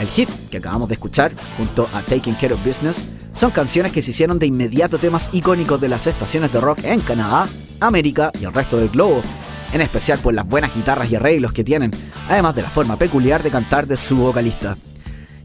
El 0.00 0.08
hit 0.08 0.28
que 0.50 0.56
acabamos 0.56 0.88
de 0.88 0.94
escuchar, 0.94 1.32
junto 1.58 1.88
a 1.92 2.00
Taking 2.00 2.34
Care 2.34 2.54
of 2.54 2.64
Business, 2.64 3.08
son 3.34 3.50
canciones 3.50 3.92
que 3.92 4.00
se 4.00 4.10
hicieron 4.10 4.38
de 4.38 4.46
inmediato 4.46 4.98
temas 4.98 5.28
icónicos 5.32 5.80
de 5.80 5.88
las 5.88 6.06
estaciones 6.06 6.50
de 6.50 6.60
rock 6.60 6.82
en 6.84 7.00
Canadá, 7.00 7.46
América 7.80 8.32
y 8.40 8.44
el 8.44 8.52
resto 8.54 8.78
del 8.78 8.88
globo, 8.88 9.22
en 9.72 9.82
especial 9.82 10.18
por 10.18 10.32
las 10.32 10.48
buenas 10.48 10.74
guitarras 10.74 11.12
y 11.12 11.16
arreglos 11.16 11.52
que 11.52 11.62
tienen, 11.62 11.90
además 12.28 12.54
de 12.54 12.62
la 12.62 12.70
forma 12.70 12.98
peculiar 12.98 13.42
de 13.42 13.50
cantar 13.50 13.86
de 13.86 13.98
su 13.98 14.16
vocalista. 14.16 14.76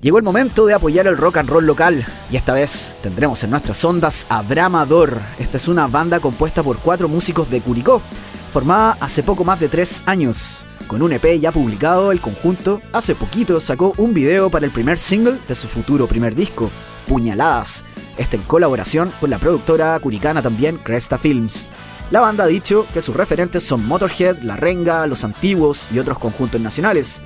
Llegó 0.02 0.18
el 0.18 0.24
momento 0.24 0.66
de 0.66 0.74
apoyar 0.74 1.08
el 1.08 1.18
rock 1.18 1.38
and 1.38 1.50
roll 1.50 1.66
local 1.66 2.06
y 2.32 2.38
esta 2.38 2.54
vez 2.54 2.96
tendremos 3.04 3.44
en 3.44 3.50
nuestras 3.50 3.84
ondas 3.84 4.26
a 4.30 4.42
Bramador. 4.42 5.20
Esta 5.38 5.58
es 5.58 5.68
una 5.68 5.88
banda 5.88 6.22
compuesta 6.22 6.64
por 6.64 6.78
cuatro 6.78 7.10
músicos 7.10 7.50
de 7.50 7.60
Curicó, 7.60 8.02
formada 8.54 8.96
hace 9.02 9.24
poco 9.24 9.44
más 9.44 9.60
de 9.60 9.68
tres 9.68 10.02
años. 10.06 10.66
Con 10.88 11.02
un 11.02 11.12
EP 11.12 11.38
ya 11.38 11.52
publicado, 11.52 12.14
el 12.14 12.22
conjunto 12.22 12.80
hace 12.94 13.14
poquito 13.14 13.60
sacó 13.60 13.92
un 13.98 14.14
video 14.14 14.50
para 14.50 14.66
el 14.66 14.72
primer 14.72 14.98
single 14.98 15.38
de 15.46 15.54
su 15.54 15.68
futuro 15.68 16.08
primer 16.08 16.34
disco, 16.34 16.72
Puñaladas, 17.06 17.84
este 18.16 18.38
en 18.38 18.44
colaboración 18.44 19.12
con 19.20 19.30
la 19.30 19.38
productora 19.38 20.00
curicana 20.00 20.42
también 20.42 20.78
Cresta 20.78 21.18
Films. 21.18 21.68
La 22.10 22.22
banda 22.22 22.46
ha 22.46 22.48
dicho 22.48 22.88
que 22.94 23.02
sus 23.02 23.18
referentes 23.18 23.64
son 23.64 23.86
Motorhead, 23.86 24.40
La 24.44 24.56
Renga, 24.56 25.06
Los 25.08 25.26
Antiguos 25.26 25.90
y 25.92 26.00
otros 26.00 26.20
conjuntos 26.20 26.62
nacionales. 26.62 27.22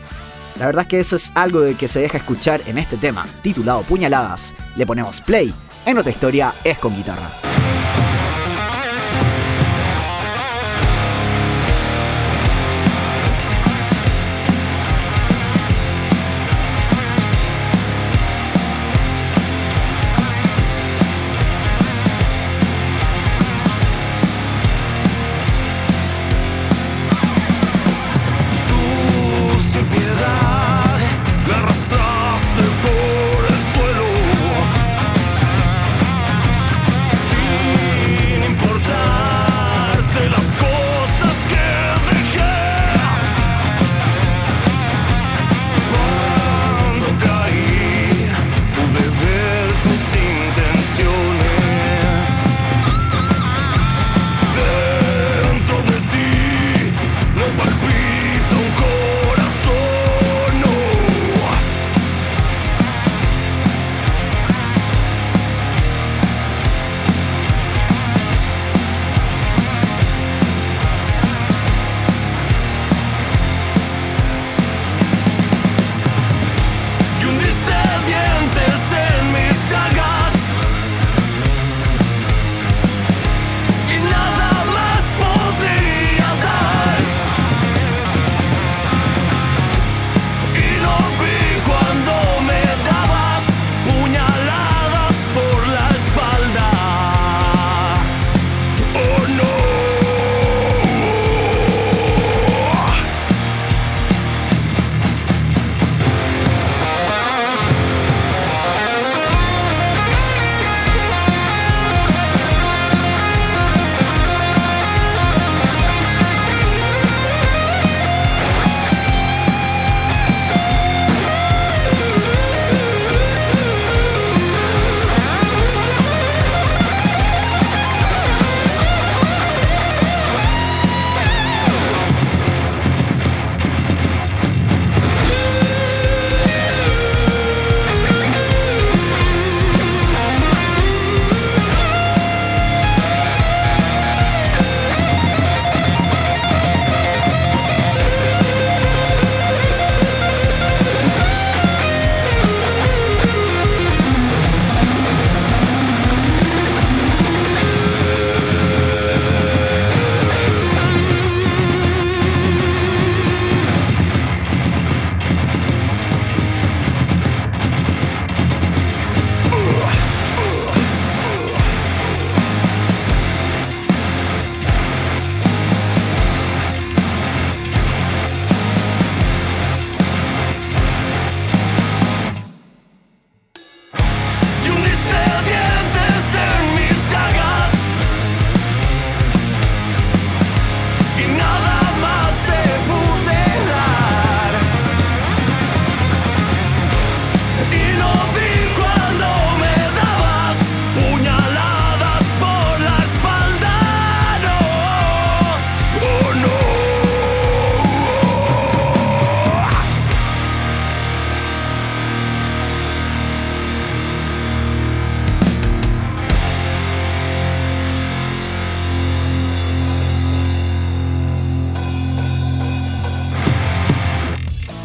La 0.58 0.68
verdad 0.68 0.84
es 0.84 0.88
que 0.88 1.00
eso 1.00 1.16
es 1.16 1.32
algo 1.36 1.62
de 1.62 1.76
que 1.76 1.88
se 1.88 2.00
deja 2.00 2.18
escuchar 2.18 2.62
en 2.68 2.78
este 2.78 2.98
tema, 2.98 3.26
titulado 3.42 3.84
Puñaladas. 3.84 4.56
Le 4.76 4.86
ponemos 4.86 5.22
play, 5.22 5.54
en 5.86 5.98
otra 5.98 6.12
historia 6.12 6.54
es 6.64 6.78
con 6.78 6.96
guitarra. 6.96 7.30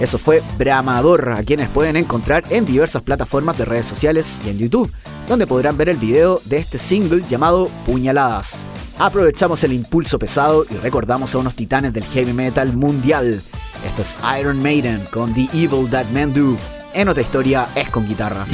Eso 0.09 0.17
fue 0.17 0.43
Bramador, 0.57 1.33
a 1.33 1.43
quienes 1.43 1.69
pueden 1.69 1.95
encontrar 1.95 2.43
en 2.49 2.65
diversas 2.65 3.03
plataformas 3.03 3.59
de 3.59 3.67
redes 3.67 3.85
sociales 3.85 4.41
y 4.43 4.49
en 4.49 4.57
YouTube, 4.57 4.91
donde 5.27 5.47
podrán 5.47 5.77
ver 5.77 5.91
el 5.91 5.99
video 5.99 6.41
de 6.47 6.57
este 6.57 6.79
single 6.79 7.23
llamado 7.29 7.69
Puñaladas. 7.85 8.65
Aprovechamos 8.99 9.63
el 9.65 9.75
impulso 9.75 10.19
pesado 10.19 10.65
y 10.71 10.77
recordamos 10.79 11.35
a 11.35 11.39
unos 11.39 11.55
titanes 11.55 11.93
del 11.93 12.05
heavy 12.05 12.33
metal 12.33 12.73
mundial. 12.73 13.43
Esto 13.87 14.01
es 14.01 14.17
Iron 14.41 14.63
Maiden 14.63 15.05
con 15.13 15.35
The 15.35 15.47
Evil 15.53 15.91
That 15.91 16.07
Men 16.07 16.33
Do. 16.33 16.57
En 16.95 17.11
otra 17.11 17.23
historia 17.23 17.69
es 17.75 17.91
con 17.91 18.09
guitarra. 18.09 18.47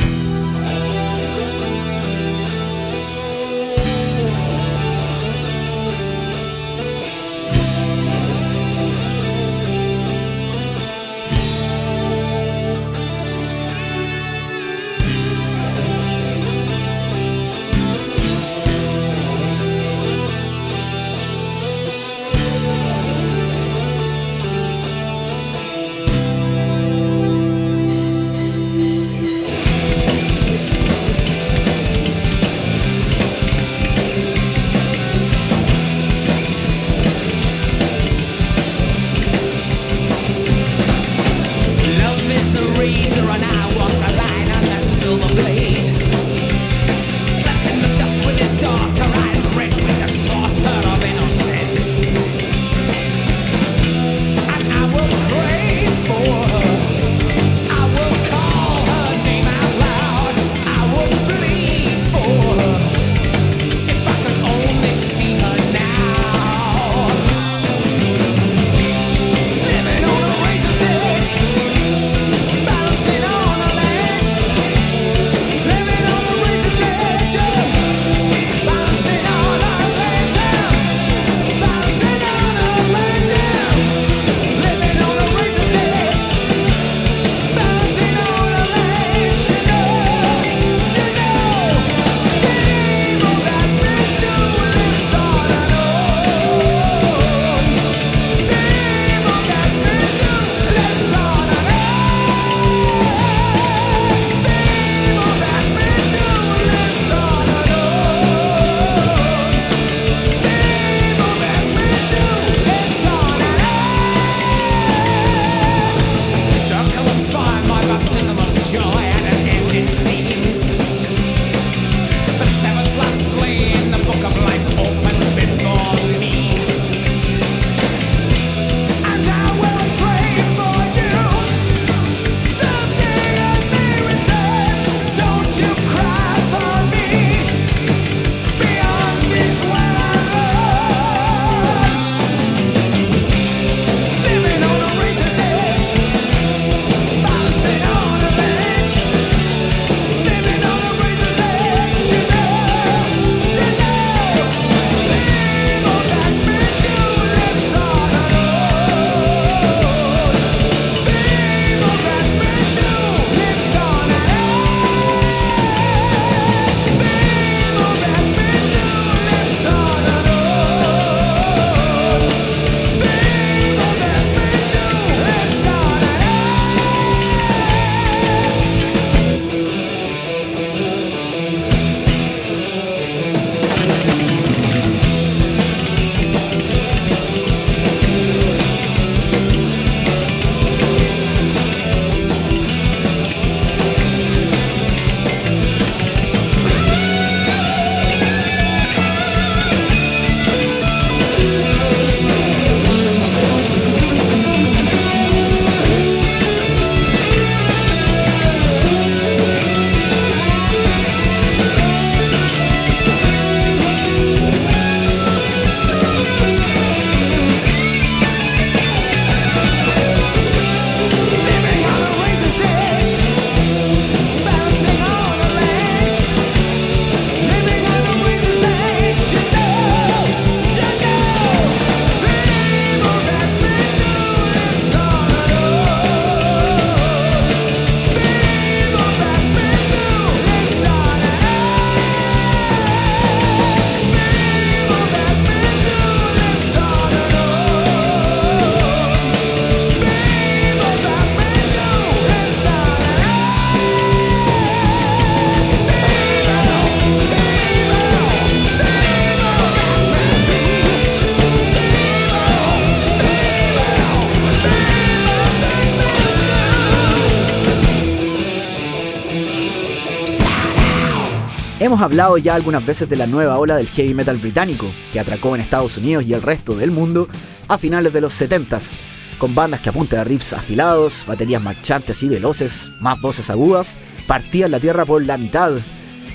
Hemos 271.94 272.06
hablado 272.06 272.38
ya 272.38 272.56
algunas 272.56 272.84
veces 272.84 273.08
de 273.08 273.14
la 273.14 273.28
nueva 273.28 273.56
ola 273.56 273.76
del 273.76 273.86
heavy 273.86 274.14
metal 274.14 274.36
británico, 274.38 274.84
que 275.12 275.20
atracó 275.20 275.54
en 275.54 275.60
Estados 275.60 275.96
Unidos 275.96 276.24
y 276.24 276.32
el 276.32 276.42
resto 276.42 276.74
del 276.74 276.90
mundo 276.90 277.28
a 277.68 277.78
finales 277.78 278.12
de 278.12 278.20
los 278.20 278.34
70s, 278.34 278.94
con 279.38 279.54
bandas 279.54 279.80
que 279.80 279.90
a 279.90 279.92
punta 279.92 280.16
de 280.16 280.24
riffs 280.24 280.54
afilados, 280.54 281.24
baterías 281.24 281.62
marchantes 281.62 282.20
y 282.24 282.28
veloces, 282.28 282.90
más 283.00 283.20
voces 283.20 283.48
agudas, 283.48 283.96
partían 284.26 284.72
la 284.72 284.80
tierra 284.80 285.04
por 285.04 285.24
la 285.24 285.38
mitad. 285.38 285.74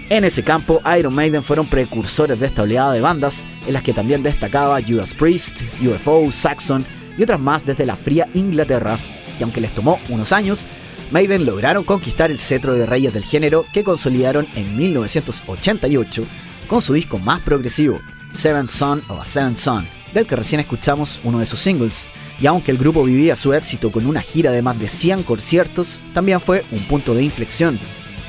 En 0.10 0.24
ese 0.24 0.45
campo, 0.45 0.80
Iron 0.97 1.14
Maiden 1.14 1.43
fueron 1.43 1.68
precursores 1.68 2.39
de 2.39 2.45
esta 2.45 2.64
oleada 2.64 2.93
de 2.93 3.01
bandas, 3.01 3.45
en 3.68 3.74
las 3.74 3.84
que 3.84 3.91
también 3.91 4.24
destacaba 4.24 4.80
Judas 4.82 5.14
Priest, 5.14 5.60
UFO, 5.86 6.32
Saxon 6.32 6.86
y 7.18 7.24
otras 7.24 7.41
más 7.41 7.66
desde 7.66 7.86
la 7.86 7.97
fría 7.97 8.30
Inglaterra, 8.34 8.97
y 9.38 9.43
aunque 9.43 9.60
les 9.60 9.74
tomó 9.74 9.99
unos 10.07 10.32
años, 10.32 10.68
Maiden 11.12 11.45
lograron 11.45 11.84
conquistar 11.84 12.30
el 12.30 12.39
cetro 12.39 12.76
de 12.76 12.86
reyes 12.86 13.14
del 13.14 13.24
género 13.24 13.66
que 13.74 13.84
consolidaron 13.84 14.47
en 14.53 14.78
1988 14.78 16.24
con 16.68 16.82
su 16.82 16.93
disco 16.93 17.18
más 17.18 17.41
progresivo, 17.41 17.99
Seventh 18.32 18.70
Son 18.70 19.01
o 19.07 19.16
A 19.16 19.26
Seventh 19.26 19.57
Son, 19.57 19.88
del 20.14 20.28
que 20.28 20.36
recién 20.36 20.62
escuchamos 20.62 21.20
uno 21.24 21.39
de 21.39 21.47
sus 21.47 21.60
singles. 21.60 22.10
Y 22.39 22.45
aunque 22.45 22.70
el 22.70 22.78
grupo 22.78 23.03
vivía 23.03 23.36
su 23.36 23.53
éxito 23.53 23.91
con 23.91 24.05
una 24.05 24.22
gira 24.22 24.51
de 24.51 24.62
más 24.62 24.78
de 24.78 24.88
100 24.88 25.24
conciertos, 25.24 26.03
también 26.14 26.39
fue 26.39 26.64
un 26.72 26.84
punto 26.84 27.16
de 27.16 27.24
inflexión. 27.24 27.80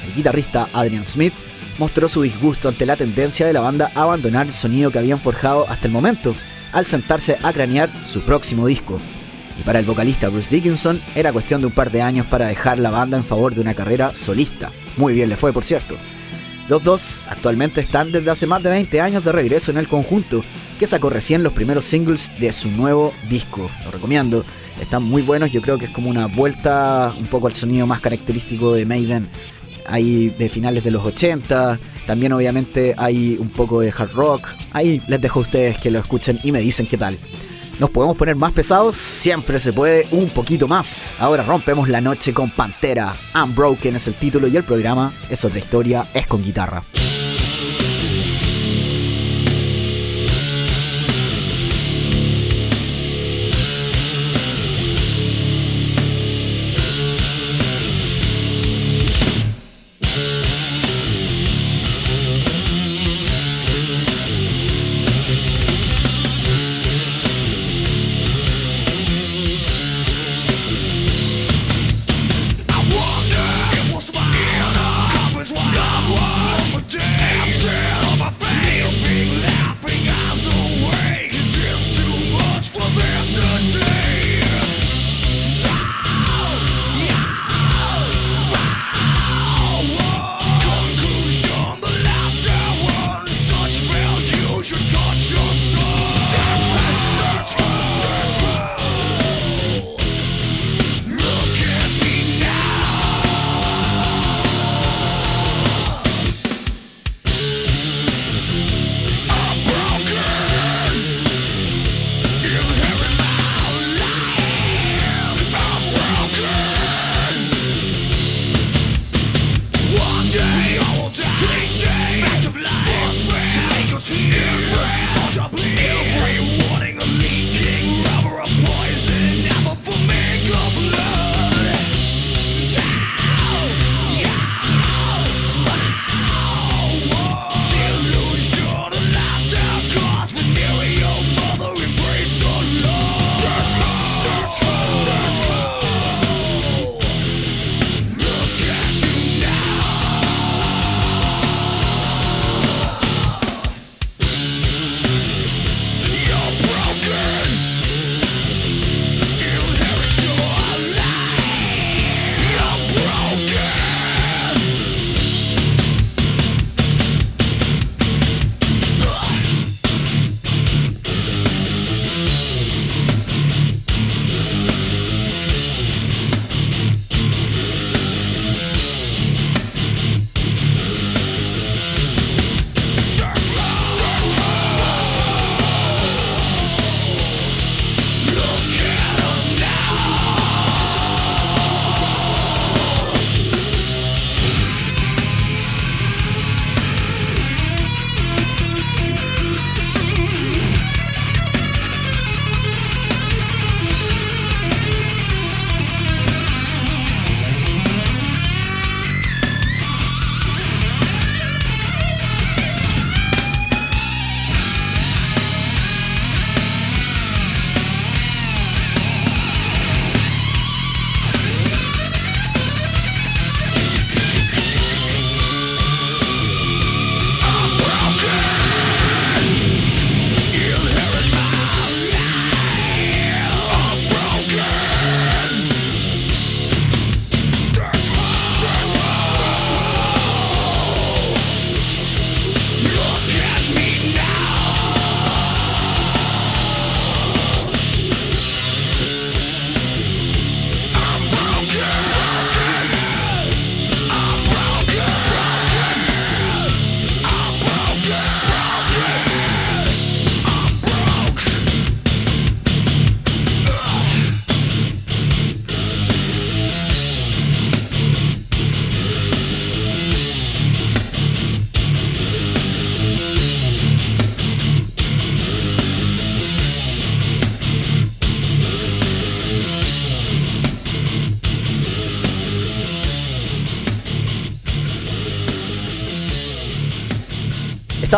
El 0.06 0.14
guitarrista 0.14 0.70
Adrian 0.72 1.04
Smith 1.04 1.34
mostró 1.78 2.08
su 2.08 2.22
disgusto 2.22 2.68
ante 2.68 2.86
la 2.86 2.96
tendencia 2.96 3.46
de 3.46 3.52
la 3.52 3.60
banda 3.60 3.92
a 3.94 4.02
abandonar 4.02 4.46
el 4.46 4.54
sonido 4.54 4.90
que 4.90 4.98
habían 4.98 5.20
forjado 5.20 5.68
hasta 5.68 5.86
el 5.86 5.92
momento, 5.92 6.34
al 6.72 6.86
sentarse 6.86 7.36
a 7.42 7.52
cranear 7.52 7.90
su 8.06 8.22
próximo 8.22 8.66
disco. 8.66 8.98
Y 9.58 9.62
para 9.62 9.78
el 9.78 9.86
vocalista 9.86 10.28
Bruce 10.28 10.54
Dickinson 10.54 11.00
era 11.14 11.32
cuestión 11.32 11.60
de 11.60 11.66
un 11.66 11.72
par 11.72 11.90
de 11.90 12.02
años 12.02 12.26
para 12.26 12.48
dejar 12.48 12.78
la 12.78 12.90
banda 12.90 13.16
en 13.16 13.24
favor 13.24 13.54
de 13.54 13.60
una 13.60 13.74
carrera 13.74 14.14
solista. 14.14 14.70
Muy 14.96 15.12
bien 15.12 15.28
le 15.28 15.36
fue, 15.36 15.52
por 15.52 15.64
cierto. 15.64 15.96
Los 16.68 16.84
dos 16.84 17.26
actualmente 17.28 17.80
están 17.80 18.12
desde 18.12 18.30
hace 18.30 18.46
más 18.46 18.62
de 18.62 18.70
20 18.70 19.00
años 19.00 19.24
de 19.24 19.32
regreso 19.32 19.72
en 19.72 19.76
el 19.76 19.88
conjunto, 19.88 20.44
que 20.78 20.86
sacó 20.86 21.10
recién 21.10 21.42
los 21.42 21.52
primeros 21.52 21.84
singles 21.84 22.30
de 22.38 22.52
su 22.52 22.70
nuevo 22.70 23.12
disco. 23.28 23.68
Lo 23.84 23.90
recomiendo, 23.90 24.44
están 24.80 25.02
muy 25.02 25.22
buenos, 25.22 25.50
yo 25.50 25.62
creo 25.62 25.78
que 25.78 25.86
es 25.86 25.90
como 25.90 26.08
una 26.08 26.26
vuelta 26.26 27.12
un 27.18 27.26
poco 27.26 27.48
al 27.48 27.54
sonido 27.54 27.86
más 27.86 28.00
característico 28.00 28.72
de 28.72 28.86
Maiden. 28.86 29.28
Hay 29.88 30.30
de 30.30 30.48
finales 30.48 30.84
de 30.84 30.92
los 30.92 31.04
80, 31.04 31.80
también 32.06 32.32
obviamente 32.32 32.94
hay 32.96 33.36
un 33.40 33.50
poco 33.50 33.80
de 33.80 33.90
hard 33.90 34.12
rock. 34.12 34.48
Ahí 34.72 35.02
les 35.08 35.20
dejo 35.20 35.40
a 35.40 35.42
ustedes 35.42 35.76
que 35.78 35.90
lo 35.90 35.98
escuchen 35.98 36.38
y 36.44 36.52
me 36.52 36.60
dicen 36.60 36.86
qué 36.86 36.96
tal. 36.96 37.18
¿Nos 37.80 37.88
podemos 37.88 38.14
poner 38.14 38.36
más 38.36 38.52
pesados? 38.52 38.94
Siempre 38.94 39.58
se 39.58 39.72
puede 39.72 40.06
un 40.10 40.28
poquito 40.28 40.68
más. 40.68 41.14
Ahora 41.18 41.42
rompemos 41.42 41.88
la 41.88 42.02
noche 42.02 42.34
con 42.34 42.50
Pantera. 42.50 43.14
Unbroken 43.34 43.96
es 43.96 44.06
el 44.06 44.16
título 44.16 44.48
y 44.48 44.56
el 44.58 44.64
programa 44.64 45.14
es 45.30 45.46
otra 45.46 45.60
historia, 45.60 46.06
es 46.12 46.26
con 46.26 46.44
guitarra. 46.44 46.82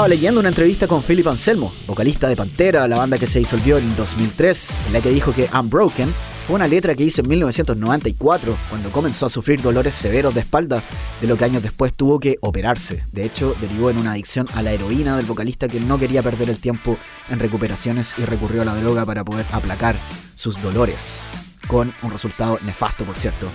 Estaba 0.03 0.17
leyendo 0.17 0.41
una 0.41 0.49
entrevista 0.49 0.89
con 0.89 1.01
Philip 1.01 1.29
Anselmo, 1.29 1.73
vocalista 1.87 2.27
de 2.27 2.35
Pantera, 2.35 2.89
la 2.89 2.97
banda 2.97 3.19
que 3.19 3.29
se 3.29 3.39
disolvió 3.39 3.79
en 3.79 3.95
2003, 3.95 4.83
en 4.89 4.95
la 4.95 5.01
que 5.01 5.11
dijo 5.11 5.33
que 5.33 5.49
Unbroken 5.57 6.13
fue 6.45 6.57
una 6.57 6.67
letra 6.67 6.97
que 6.97 7.05
hizo 7.05 7.23
en 7.23 7.29
1994, 7.29 8.59
cuando 8.69 8.91
comenzó 8.91 9.27
a 9.27 9.29
sufrir 9.29 9.63
dolores 9.63 9.95
severos 9.95 10.35
de 10.35 10.41
espalda, 10.41 10.83
de 11.21 11.29
lo 11.29 11.37
que 11.37 11.45
años 11.45 11.63
después 11.63 11.95
tuvo 11.95 12.19
que 12.19 12.37
operarse. 12.41 13.05
De 13.13 13.25
hecho, 13.25 13.55
derivó 13.61 13.91
en 13.91 14.01
una 14.01 14.11
adicción 14.11 14.49
a 14.55 14.63
la 14.63 14.73
heroína 14.73 15.17
del 15.17 15.27
vocalista 15.27 15.69
que 15.69 15.79
no 15.79 16.01
quería 16.01 16.21
perder 16.21 16.51
el 16.51 16.59
tiempo 16.59 16.99
en 17.31 17.39
recuperaciones 17.39 18.17
y 18.19 18.25
recurrió 18.25 18.63
a 18.63 18.65
la 18.65 18.75
droga 18.75 19.07
para 19.07 19.23
poder 19.23 19.47
aplacar 19.53 20.01
sus 20.35 20.61
dolores, 20.61 21.21
con 21.69 21.95
un 22.03 22.11
resultado 22.11 22.59
nefasto, 22.65 23.05
por 23.05 23.15
cierto. 23.15 23.47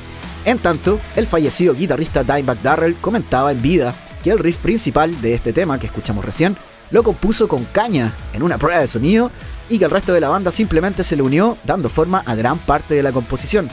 En 0.46 0.60
tanto, 0.60 1.02
el 1.18 1.28
fallecido 1.28 1.74
guitarrista 1.74 2.24
Dimebag 2.24 2.62
Darrell 2.62 2.96
comentaba 2.96 3.52
en 3.52 3.62
vida 3.62 3.94
que 4.24 4.32
el 4.32 4.40
riff 4.40 4.58
principal 4.58 5.20
de 5.22 5.34
este 5.34 5.54
tema 5.54 5.80
que 5.80 5.88
escuchamos 5.88 6.24
recién 6.26 6.58
lo 6.92 7.04
compuso 7.04 7.48
con 7.48 7.66
caña 7.66 8.14
en 8.34 8.44
una 8.44 8.58
prueba 8.58 8.80
de 8.80 8.88
sonido 8.88 9.32
y 9.70 9.78
que 9.78 9.86
el 9.86 9.92
resto 9.92 10.14
de 10.14 10.22
la 10.22 10.30
banda 10.30 10.52
simplemente 10.52 11.04
se 11.04 11.16
le 11.16 11.22
unió 11.22 11.58
dando 11.64 11.90
forma 11.90 12.24
a 12.26 12.36
gran 12.36 12.58
parte 12.58 12.96
de 12.96 13.04
la 13.04 13.12
composición. 13.12 13.68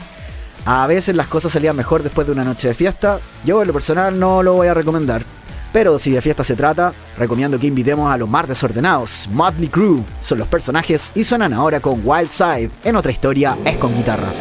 A 0.65 0.87
veces 0.87 1.15
las 1.15 1.27
cosas 1.27 1.51
salían 1.51 1.75
mejor 1.75 2.03
después 2.03 2.27
de 2.27 2.33
una 2.33 2.43
noche 2.43 2.67
de 2.67 2.73
fiesta, 2.73 3.19
yo 3.45 3.61
en 3.61 3.67
lo 3.67 3.73
personal 3.73 4.19
no 4.19 4.41
lo 4.41 4.53
voy 4.53 4.67
a 4.67 4.73
recomendar. 4.73 5.23
Pero 5.71 5.99
si 5.99 6.11
de 6.11 6.21
fiesta 6.21 6.43
se 6.43 6.55
trata, 6.55 6.93
recomiendo 7.17 7.59
que 7.59 7.67
invitemos 7.67 8.11
a 8.11 8.17
los 8.17 8.29
más 8.29 8.47
desordenados, 8.47 9.27
Motley 9.31 9.67
Crue, 9.67 10.03
son 10.21 10.39
los 10.39 10.47
personajes 10.47 11.11
y 11.13 11.23
suenan 11.23 11.53
ahora 11.53 11.81
con 11.81 12.01
Wild 12.03 12.29
Side, 12.29 12.71
en 12.83 12.95
otra 12.95 13.11
historia 13.11 13.57
es 13.65 13.77
con 13.77 13.93
guitarra. 13.93 14.31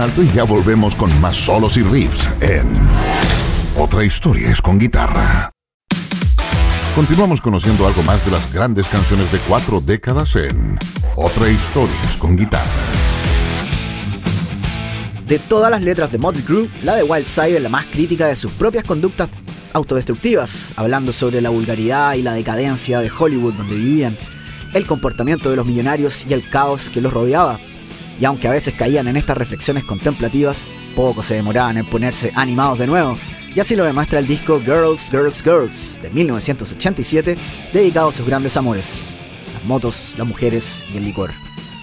Alto 0.00 0.22
y 0.22 0.30
ya 0.32 0.44
volvemos 0.44 0.94
con 0.94 1.10
más 1.20 1.36
solos 1.36 1.76
y 1.76 1.82
riffs 1.82 2.30
en 2.40 2.66
Otra 3.78 4.04
historia 4.04 4.50
es 4.50 4.60
con 4.60 4.78
guitarra. 4.78 5.50
Continuamos 6.94 7.40
conociendo 7.40 7.86
algo 7.86 8.02
más 8.02 8.24
de 8.24 8.30
las 8.30 8.52
grandes 8.52 8.86
canciones 8.88 9.30
de 9.32 9.40
cuatro 9.40 9.80
décadas 9.80 10.36
en 10.36 10.78
Otra 11.16 11.48
historia 11.48 11.96
es 12.08 12.16
con 12.16 12.36
guitarra. 12.36 12.70
De 15.26 15.38
todas 15.38 15.70
las 15.70 15.82
letras 15.82 16.12
de 16.12 16.18
Motley 16.18 16.44
Crue, 16.44 16.68
la 16.82 16.96
de 16.96 17.02
Wild 17.02 17.26
Side 17.26 17.56
es 17.56 17.62
la 17.62 17.68
más 17.68 17.86
crítica 17.86 18.26
de 18.26 18.36
sus 18.36 18.52
propias 18.52 18.84
conductas 18.84 19.30
autodestructivas, 19.72 20.72
hablando 20.76 21.12
sobre 21.12 21.40
la 21.40 21.50
vulgaridad 21.50 22.14
y 22.14 22.22
la 22.22 22.34
decadencia 22.34 23.00
de 23.00 23.10
Hollywood 23.10 23.54
donde 23.54 23.74
vivían, 23.74 24.16
el 24.72 24.86
comportamiento 24.86 25.50
de 25.50 25.56
los 25.56 25.66
millonarios 25.66 26.24
y 26.28 26.32
el 26.32 26.48
caos 26.48 26.90
que 26.90 27.00
los 27.00 27.12
rodeaba. 27.12 27.58
Y 28.18 28.24
aunque 28.24 28.48
a 28.48 28.52
veces 28.52 28.74
caían 28.74 29.08
en 29.08 29.16
estas 29.16 29.36
reflexiones 29.36 29.84
contemplativas, 29.84 30.72
poco 30.94 31.22
se 31.22 31.34
demoraban 31.34 31.76
en 31.78 31.86
ponerse 31.86 32.32
animados 32.34 32.78
de 32.78 32.86
nuevo, 32.86 33.16
y 33.54 33.60
así 33.60 33.76
lo 33.76 33.84
demuestra 33.84 34.18
el 34.18 34.26
disco 34.26 34.60
Girls, 34.60 35.10
Girls, 35.10 35.42
Girls 35.42 36.00
de 36.02 36.10
1987, 36.10 37.36
dedicado 37.72 38.08
a 38.08 38.12
sus 38.12 38.26
grandes 38.26 38.56
amores, 38.56 39.16
las 39.54 39.64
motos, 39.64 40.14
las 40.18 40.26
mujeres 40.26 40.84
y 40.92 40.96
el 40.96 41.04
licor. 41.04 41.32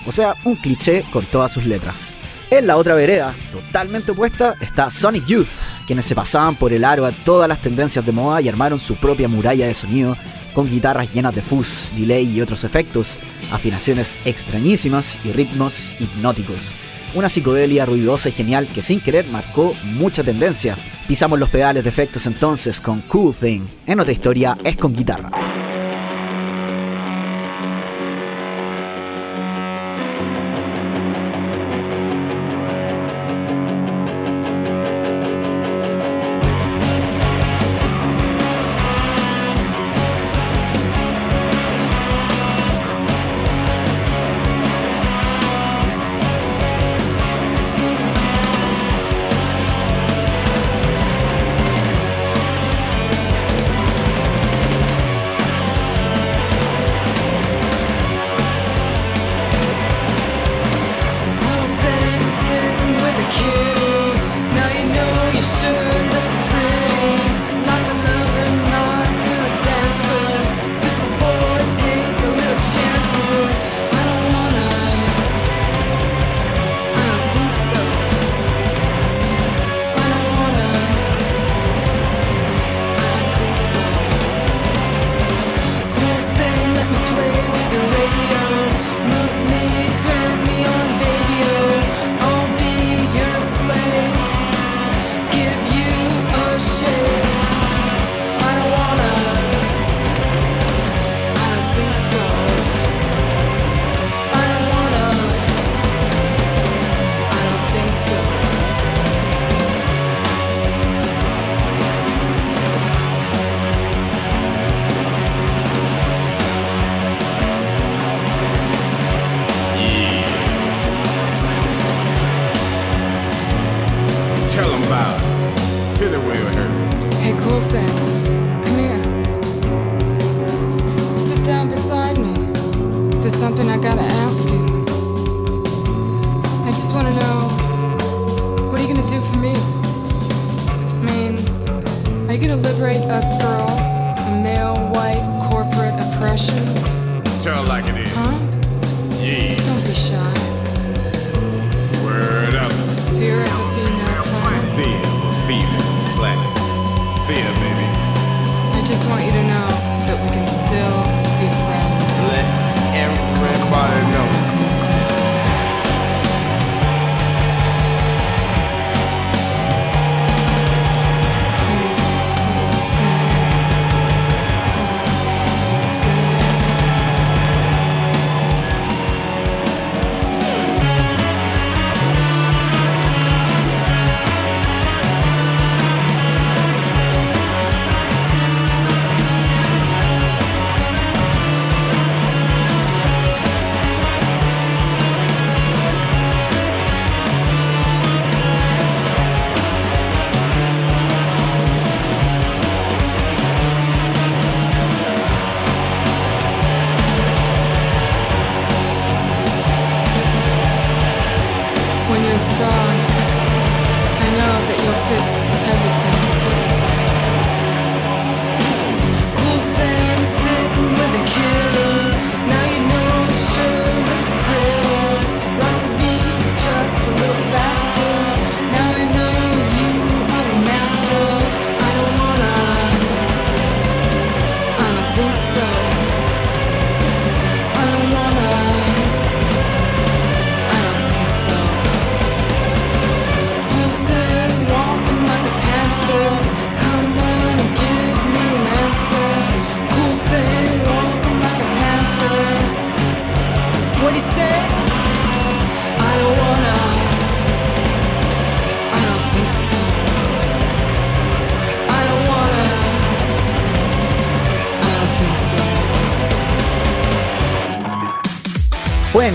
O 0.05 0.11
sea, 0.11 0.35
un 0.43 0.55
cliché 0.55 1.05
con 1.11 1.25
todas 1.25 1.53
sus 1.53 1.65
letras. 1.65 2.17
En 2.49 2.67
la 2.67 2.75
otra 2.75 2.95
vereda, 2.95 3.33
totalmente 3.49 4.11
opuesta, 4.11 4.55
está 4.59 4.89
Sonic 4.89 5.25
Youth, 5.25 5.47
quienes 5.87 6.05
se 6.05 6.15
pasaban 6.15 6.55
por 6.55 6.73
el 6.73 6.83
aro 6.83 7.05
a 7.05 7.13
todas 7.13 7.47
las 7.47 7.61
tendencias 7.61 8.05
de 8.05 8.11
moda 8.11 8.41
y 8.41 8.49
armaron 8.49 8.77
su 8.77 8.95
propia 8.95 9.29
muralla 9.29 9.67
de 9.67 9.73
sonido 9.73 10.17
con 10.53 10.69
guitarras 10.69 11.11
llenas 11.11 11.35
de 11.35 11.41
fuzz, 11.41 11.91
delay 11.95 12.25
y 12.25 12.41
otros 12.41 12.63
efectos, 12.63 13.19
afinaciones 13.51 14.21
extrañísimas 14.25 15.19
y 15.23 15.31
ritmos 15.31 15.95
hipnóticos. 15.99 16.73
Una 17.13 17.27
psicodelia 17.27 17.85
ruidosa 17.85 18.29
y 18.29 18.31
genial 18.31 18.67
que 18.67 18.81
sin 18.81 19.01
querer 19.01 19.27
marcó 19.27 19.73
mucha 19.83 20.23
tendencia. 20.23 20.77
Pisamos 21.07 21.39
los 21.39 21.49
pedales 21.49 21.83
de 21.83 21.89
efectos 21.89 22.25
entonces 22.25 22.79
con 22.79 23.01
Cool 23.01 23.35
Thing. 23.35 23.63
En 23.85 23.99
otra 23.99 24.13
historia 24.13 24.57
es 24.63 24.77
con 24.77 24.93
guitarra. 24.93 25.60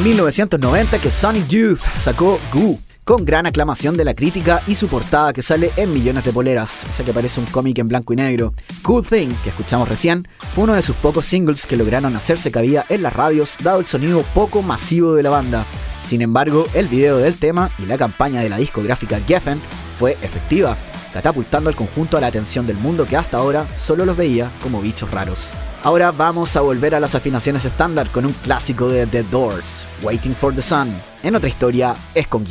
1990 0.06 1.00
que 1.00 1.10
Sonic 1.10 1.48
Youth 1.48 1.80
sacó 1.96 2.38
Goo, 2.52 2.78
con 3.02 3.24
gran 3.24 3.44
aclamación 3.44 3.96
de 3.96 4.04
la 4.04 4.14
crítica 4.14 4.62
y 4.68 4.76
su 4.76 4.86
portada 4.86 5.32
que 5.32 5.42
sale 5.42 5.72
en 5.76 5.92
millones 5.92 6.24
de 6.24 6.32
poleras, 6.32 6.86
esa 6.88 7.02
que 7.02 7.12
parece 7.12 7.40
un 7.40 7.46
cómic 7.46 7.76
en 7.80 7.88
blanco 7.88 8.12
y 8.12 8.16
negro. 8.16 8.52
Cool 8.82 9.04
Thing, 9.04 9.34
que 9.42 9.48
escuchamos 9.48 9.88
recién, 9.88 10.24
fue 10.52 10.62
uno 10.62 10.74
de 10.74 10.82
sus 10.82 10.94
pocos 10.96 11.26
singles 11.26 11.66
que 11.66 11.76
lograron 11.76 12.14
hacerse 12.14 12.52
cabida 12.52 12.86
en 12.88 13.02
las 13.02 13.14
radios 13.14 13.56
dado 13.60 13.80
el 13.80 13.86
sonido 13.86 14.24
poco 14.32 14.62
masivo 14.62 15.12
de 15.16 15.24
la 15.24 15.30
banda. 15.30 15.66
Sin 16.02 16.22
embargo, 16.22 16.68
el 16.72 16.86
video 16.86 17.16
del 17.16 17.34
tema 17.34 17.72
y 17.76 17.86
la 17.86 17.98
campaña 17.98 18.42
de 18.42 18.48
la 18.48 18.58
discográfica 18.58 19.18
Geffen 19.26 19.60
fue 19.98 20.12
efectiva, 20.22 20.76
catapultando 21.16 21.70
al 21.70 21.76
conjunto 21.76 22.18
a 22.18 22.20
la 22.20 22.26
atención 22.26 22.66
del 22.66 22.76
mundo 22.76 23.06
que 23.06 23.16
hasta 23.16 23.38
ahora 23.38 23.66
solo 23.74 24.04
los 24.04 24.18
veía 24.18 24.50
como 24.62 24.82
bichos 24.82 25.10
raros. 25.10 25.54
Ahora 25.82 26.10
vamos 26.10 26.54
a 26.56 26.60
volver 26.60 26.94
a 26.94 27.00
las 27.00 27.14
afinaciones 27.14 27.64
estándar 27.64 28.10
con 28.10 28.26
un 28.26 28.34
clásico 28.34 28.90
de 28.90 29.06
The 29.06 29.22
Doors, 29.22 29.86
Waiting 30.02 30.34
for 30.34 30.54
the 30.54 30.60
Sun. 30.60 30.94
En 31.22 31.34
otra 31.34 31.48
historia 31.48 31.94
es 32.14 32.28
con 32.28 32.44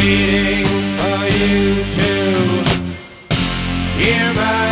waiting 0.00 0.64
for 0.96 1.20
you 1.26 1.84
to 1.96 2.10
hear 3.98 4.32
my 4.32 4.69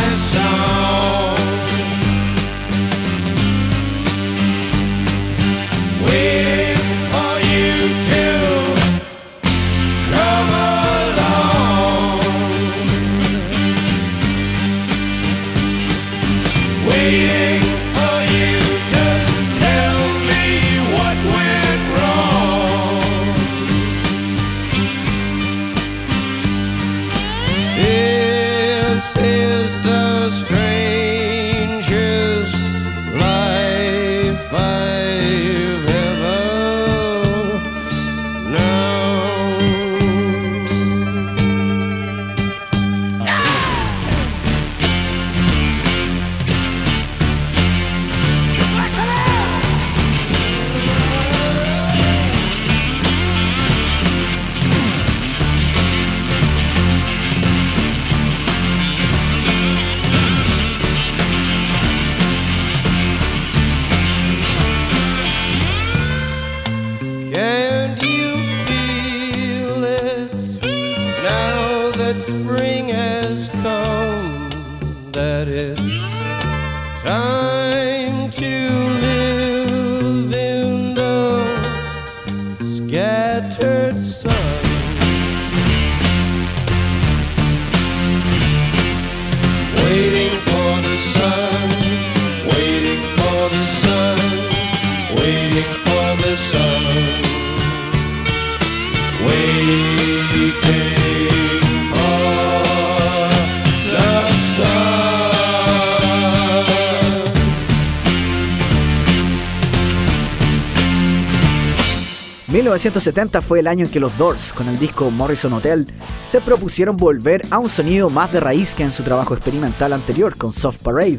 guitarra.1970 112.78 113.42
fue 113.42 113.60
el 113.60 113.66
año 113.66 113.86
en 113.86 113.90
que 113.90 114.00
los 114.00 114.16
Doors, 114.16 114.52
con 114.52 114.68
el 114.68 114.78
disco 114.78 115.10
Morrison 115.10 115.52
Hotel, 115.52 115.86
se 116.26 116.40
propusieron 116.40 116.96
volver 116.96 117.42
a 117.50 117.58
un 117.58 117.68
sonido 117.68 118.08
más 118.08 118.32
de 118.32 118.40
raíz 118.40 118.74
que 118.74 118.84
en 118.84 118.92
su 118.92 119.02
trabajo 119.02 119.34
experimental 119.34 119.92
anterior 119.92 120.36
con 120.36 120.52
Soft 120.52 120.78
Parade. 120.78 121.18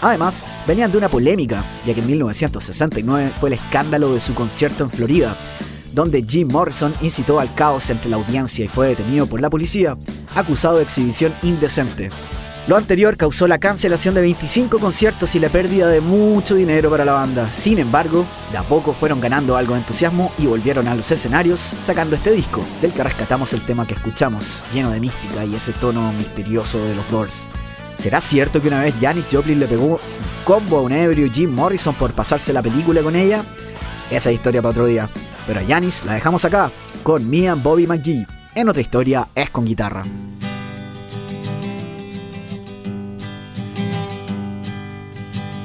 Además, 0.00 0.46
venían 0.66 0.90
de 0.90 0.98
una 0.98 1.08
polémica, 1.08 1.64
ya 1.84 1.94
que 1.94 2.00
en 2.00 2.06
1969 2.06 3.32
fue 3.40 3.50
el 3.50 3.54
escándalo 3.54 4.14
de 4.14 4.20
su 4.20 4.34
concierto 4.34 4.84
en 4.84 4.90
Florida, 4.90 5.36
donde 5.92 6.24
Jim 6.26 6.48
Morrison 6.50 6.94
incitó 7.02 7.40
al 7.40 7.54
caos 7.54 7.90
entre 7.90 8.10
la 8.10 8.16
audiencia 8.16 8.64
y 8.64 8.68
fue 8.68 8.88
detenido 8.88 9.26
por 9.26 9.40
la 9.40 9.50
policía, 9.50 9.98
acusado 10.34 10.76
de 10.76 10.84
exhibición 10.84 11.34
indecente. 11.42 12.08
Lo 12.66 12.76
anterior 12.76 13.16
causó 13.16 13.48
la 13.48 13.58
cancelación 13.58 14.14
de 14.14 14.20
25 14.20 14.78
conciertos 14.78 15.34
y 15.34 15.40
la 15.40 15.48
pérdida 15.48 15.88
de 15.88 16.00
mucho 16.00 16.54
dinero 16.54 16.90
para 16.90 17.04
la 17.04 17.14
banda. 17.14 17.50
Sin 17.50 17.78
embargo, 17.78 18.26
de 18.52 18.58
a 18.58 18.62
poco 18.62 18.92
fueron 18.92 19.20
ganando 19.20 19.56
algo 19.56 19.74
de 19.74 19.80
entusiasmo 19.80 20.30
y 20.38 20.46
volvieron 20.46 20.86
a 20.86 20.94
los 20.94 21.10
escenarios 21.10 21.58
sacando 21.58 22.16
este 22.16 22.32
disco, 22.32 22.62
del 22.82 22.92
que 22.92 23.02
rescatamos 23.02 23.54
el 23.54 23.64
tema 23.64 23.86
que 23.86 23.94
escuchamos, 23.94 24.64
lleno 24.72 24.90
de 24.90 25.00
mística 25.00 25.44
y 25.44 25.54
ese 25.54 25.72
tono 25.72 26.12
misterioso 26.12 26.78
de 26.84 26.94
los 26.94 27.10
Doors. 27.10 27.50
¿Será 27.96 28.20
cierto 28.20 28.60
que 28.60 28.68
una 28.68 28.82
vez 28.82 28.94
Janis 29.00 29.26
Joplin 29.30 29.58
le 29.58 29.66
pegó 29.66 29.84
un 29.84 29.98
combo 30.44 30.78
a 30.78 30.82
un 30.82 30.92
ebrio 30.92 31.30
Jim 31.32 31.50
Morrison 31.50 31.94
por 31.94 32.12
pasarse 32.12 32.52
la 32.52 32.62
película 32.62 33.02
con 33.02 33.16
ella? 33.16 33.42
Esa 34.10 34.30
es 34.30 34.36
historia 34.36 34.62
para 34.62 34.70
otro 34.70 34.86
día. 34.86 35.10
Pero 35.46 35.60
a 35.60 35.64
Janis 35.64 36.04
la 36.04 36.14
dejamos 36.14 36.44
acá, 36.44 36.70
con 37.02 37.28
Mia 37.28 37.54
Bobby 37.54 37.86
McGee. 37.86 38.26
En 38.54 38.68
otra 38.68 38.82
historia 38.82 39.28
es 39.34 39.50
con 39.50 39.64
guitarra. 39.64 40.04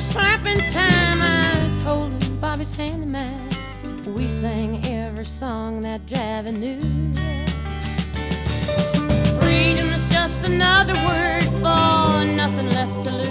Slapping 0.00 0.58
time. 0.70 1.20
I 1.20 1.62
was 1.62 1.78
holding 1.80 2.36
Bobby's 2.40 2.72
hand 2.72 3.02
in 3.02 3.12
mine. 3.12 3.48
We 4.16 4.28
sang 4.28 4.84
every 4.86 5.26
song 5.26 5.82
that 5.82 6.04
Javi 6.06 6.52
knew. 6.52 6.80
Freedom's 9.38 10.08
just 10.10 10.44
another 10.48 10.94
word 10.94 11.44
for 11.44 12.24
nothing 12.24 12.70
left 12.70 13.04
to 13.04 13.14
lose. 13.14 13.29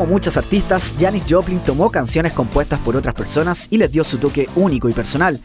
Como 0.00 0.14
muchas 0.14 0.38
artistas, 0.38 0.94
Janis 0.98 1.24
Joplin 1.28 1.62
tomó 1.62 1.90
canciones 1.90 2.32
compuestas 2.32 2.78
por 2.78 2.96
otras 2.96 3.14
personas 3.14 3.68
y 3.68 3.76
les 3.76 3.92
dio 3.92 4.02
su 4.02 4.16
toque 4.16 4.48
único 4.54 4.88
y 4.88 4.94
personal. 4.94 5.38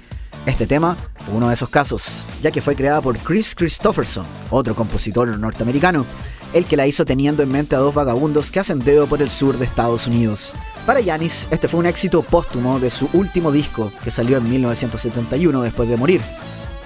Este 0.46 0.66
tema 0.66 0.96
fue 1.26 1.36
uno 1.36 1.50
de 1.50 1.56
esos 1.56 1.68
casos, 1.68 2.30
ya 2.42 2.52
que 2.52 2.62
fue 2.62 2.74
creada 2.74 3.02
por 3.02 3.18
Chris 3.18 3.54
Christopherson, 3.54 4.26
otro 4.52 4.74
compositor 4.74 5.28
norteamericano, 5.38 6.06
el 6.54 6.64
que 6.64 6.78
la 6.78 6.88
hizo 6.88 7.04
teniendo 7.04 7.44
en 7.44 7.50
mente 7.50 7.76
a 7.76 7.80
dos 7.80 7.94
vagabundos 7.94 8.50
que 8.50 8.62
hacen 8.62 8.80
dedo 8.80 9.08
por 9.08 9.22
el 9.22 9.30
sur 9.30 9.58
de 9.58 9.66
Estados 9.66 10.08
Unidos. 10.08 10.54
Para 10.86 11.04
Janis, 11.04 11.50
este 11.52 11.68
fue 11.68 11.82
un 11.82 11.88
éxito 11.88 12.24
póstumo 12.24 12.80
de 12.80 12.90
su 12.90 13.10
último 13.12 13.52
disco, 13.52 13.92
que 14.06 14.10
salió 14.10 14.38
en 14.38 14.50
1971 14.50 15.64
después 15.64 15.90
de 15.90 15.98
morir, 15.98 16.22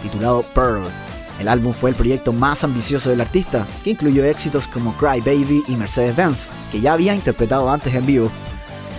titulado 0.02 0.42
Pearl. 0.56 0.88
El 1.40 1.48
álbum 1.48 1.74
fue 1.74 1.90
el 1.90 1.96
proyecto 1.96 2.34
más 2.34 2.64
ambicioso 2.64 3.10
del 3.10 3.22
artista, 3.22 3.66
que 3.84 3.92
incluyó 3.92 4.26
éxitos 4.26 4.68
como 4.68 4.94
Cry 4.94 5.22
Baby 5.22 5.64
y 5.68 5.76
Mercedes-Benz, 5.76 6.50
que 6.72 6.82
ya 6.82 6.94
había 6.94 7.16
interpretado 7.16 7.70
antes 7.72 7.94
en 7.96 8.06
vivo. 8.06 8.30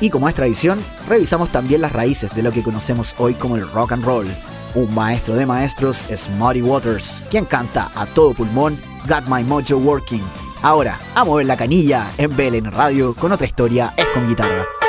Y 0.01 0.09
como 0.09 0.29
es 0.29 0.35
tradición, 0.35 0.81
revisamos 1.07 1.51
también 1.51 1.83
las 1.83 1.93
raíces 1.93 2.35
de 2.35 2.43
lo 2.43 2.51
que 2.51 2.63
conocemos 2.63 3.15
hoy 3.19 3.35
como 3.35 3.57
el 3.57 3.71
rock 3.71 3.93
and 3.93 4.05
roll. 4.05 4.27
Un 4.75 4.95
maestro 4.95 5.35
de 5.35 5.47
maestros 5.47 6.09
es 6.09 6.31
Muddy 6.31 6.63
Waters, 6.63 7.25
quien 7.29 7.45
canta 7.45 7.91
a 7.95 8.07
todo 8.07 8.33
pulmón 8.33 8.79
Got 9.07 9.29
My 9.29 9.45
Mojo 9.45 9.77
Working. 9.77 10.23
Ahora, 10.63 10.99
a 11.15 11.25
mover 11.25 11.47
la 11.47 11.57
canilla 11.57 12.11
en 12.19 12.35
Belén 12.37 12.71
Radio 12.71 13.15
con 13.15 13.33
otra 13.33 13.47
historia 13.47 13.93
es 13.97 14.07
con 14.15 14.27
guitarra. 14.27 14.80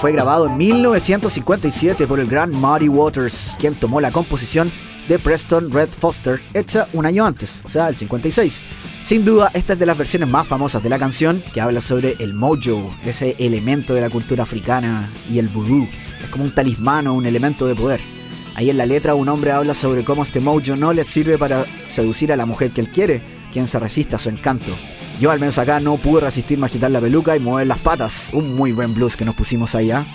Fue 0.00 0.12
grabado 0.12 0.46
en 0.46 0.56
1957 0.56 2.06
por 2.06 2.20
el 2.20 2.26
gran 2.26 2.50
Muddy 2.52 2.88
Waters, 2.88 3.56
quien 3.60 3.74
tomó 3.74 4.00
la 4.00 4.10
composición 4.10 4.72
de 5.06 5.18
Preston 5.18 5.70
Red 5.70 5.90
Foster, 5.90 6.40
hecha 6.54 6.88
un 6.94 7.04
año 7.04 7.26
antes, 7.26 7.60
o 7.66 7.68
sea, 7.68 7.90
el 7.90 7.98
56. 7.98 8.64
Sin 9.02 9.26
duda, 9.26 9.50
esta 9.52 9.74
es 9.74 9.78
de 9.78 9.84
las 9.84 9.98
versiones 9.98 10.30
más 10.30 10.46
famosas 10.46 10.82
de 10.82 10.88
la 10.88 10.98
canción, 10.98 11.44
que 11.52 11.60
habla 11.60 11.82
sobre 11.82 12.16
el 12.18 12.32
mojo, 12.32 12.90
ese 13.04 13.36
elemento 13.38 13.92
de 13.92 14.00
la 14.00 14.08
cultura 14.08 14.44
africana, 14.44 15.12
y 15.28 15.38
el 15.38 15.48
vudú. 15.48 15.86
Es 16.22 16.30
como 16.30 16.44
un 16.44 16.54
talismán 16.54 17.06
o 17.06 17.12
un 17.12 17.26
elemento 17.26 17.66
de 17.66 17.74
poder. 17.74 18.00
Ahí 18.54 18.70
en 18.70 18.78
la 18.78 18.86
letra 18.86 19.14
un 19.14 19.28
hombre 19.28 19.52
habla 19.52 19.74
sobre 19.74 20.02
cómo 20.02 20.22
este 20.22 20.40
mojo 20.40 20.76
no 20.76 20.94
le 20.94 21.04
sirve 21.04 21.36
para 21.36 21.66
seducir 21.86 22.32
a 22.32 22.36
la 22.36 22.46
mujer 22.46 22.70
que 22.70 22.80
él 22.80 22.88
quiere, 22.88 23.20
quien 23.52 23.66
se 23.66 23.78
resiste 23.78 24.16
a 24.16 24.18
su 24.18 24.30
encanto. 24.30 24.72
Yo 25.20 25.30
al 25.30 25.38
menos 25.38 25.58
acá 25.58 25.80
no 25.80 25.98
pude 25.98 26.22
resistirme 26.22 26.64
a 26.64 26.68
agitar 26.68 26.90
la 26.90 26.98
peluca 26.98 27.36
y 27.36 27.40
mover 27.40 27.66
las 27.66 27.78
patas. 27.78 28.30
Un 28.32 28.54
muy 28.54 28.72
buen 28.72 28.94
blues 28.94 29.18
que 29.18 29.26
nos 29.26 29.34
pusimos 29.34 29.74
allá. 29.74 30.06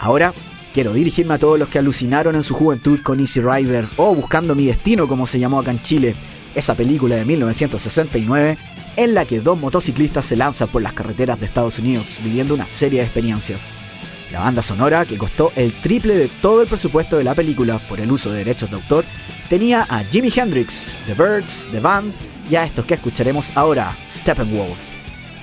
Ahora 0.00 0.32
quiero 0.72 0.94
dirigirme 0.94 1.34
a 1.34 1.38
todos 1.38 1.58
los 1.58 1.68
que 1.68 1.78
alucinaron 1.78 2.34
en 2.34 2.42
su 2.42 2.54
juventud 2.54 2.98
con 3.00 3.20
Easy 3.20 3.42
Rider 3.42 3.86
o 3.98 4.14
Buscando 4.14 4.54
mi 4.54 4.64
destino 4.64 5.06
como 5.06 5.26
se 5.26 5.38
llamó 5.38 5.60
acá 5.60 5.70
en 5.70 5.82
Chile. 5.82 6.14
Esa 6.54 6.74
película 6.74 7.14
de 7.14 7.26
1969 7.26 8.56
en 8.96 9.12
la 9.12 9.26
que 9.26 9.40
dos 9.40 9.60
motociclistas 9.60 10.24
se 10.24 10.36
lanzan 10.36 10.68
por 10.68 10.80
las 10.80 10.94
carreteras 10.94 11.38
de 11.38 11.44
Estados 11.44 11.78
Unidos 11.78 12.18
viviendo 12.24 12.54
una 12.54 12.66
serie 12.66 13.00
de 13.00 13.04
experiencias. 13.04 13.74
La 14.32 14.40
banda 14.40 14.62
sonora, 14.62 15.04
que 15.04 15.18
costó 15.18 15.52
el 15.56 15.72
triple 15.74 16.14
de 16.14 16.28
todo 16.40 16.62
el 16.62 16.68
presupuesto 16.68 17.18
de 17.18 17.24
la 17.24 17.34
película 17.34 17.86
por 17.86 18.00
el 18.00 18.10
uso 18.10 18.32
de 18.32 18.38
derechos 18.38 18.70
de 18.70 18.76
autor, 18.76 19.04
tenía 19.50 19.82
a 19.90 20.02
Jimi 20.04 20.32
Hendrix, 20.34 20.96
The 21.04 21.12
Birds, 21.12 21.68
The 21.70 21.80
Band 21.80 22.14
y 22.48 22.56
a 22.56 22.64
estos 22.64 22.84
que 22.84 22.94
escucharemos 22.94 23.56
ahora, 23.56 23.96
Steppenwolf. 24.10 24.80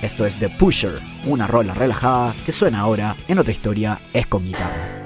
Esto 0.02 0.26
es 0.26 0.36
The 0.36 0.50
Pusher, 0.50 0.98
una 1.26 1.46
rola 1.46 1.74
relajada 1.74 2.34
que 2.44 2.52
suena 2.52 2.80
ahora 2.80 3.16
en 3.28 3.38
otra 3.38 3.52
historia 3.52 3.98
es 4.12 4.26
con 4.26 4.44
guitarra. 4.44 5.01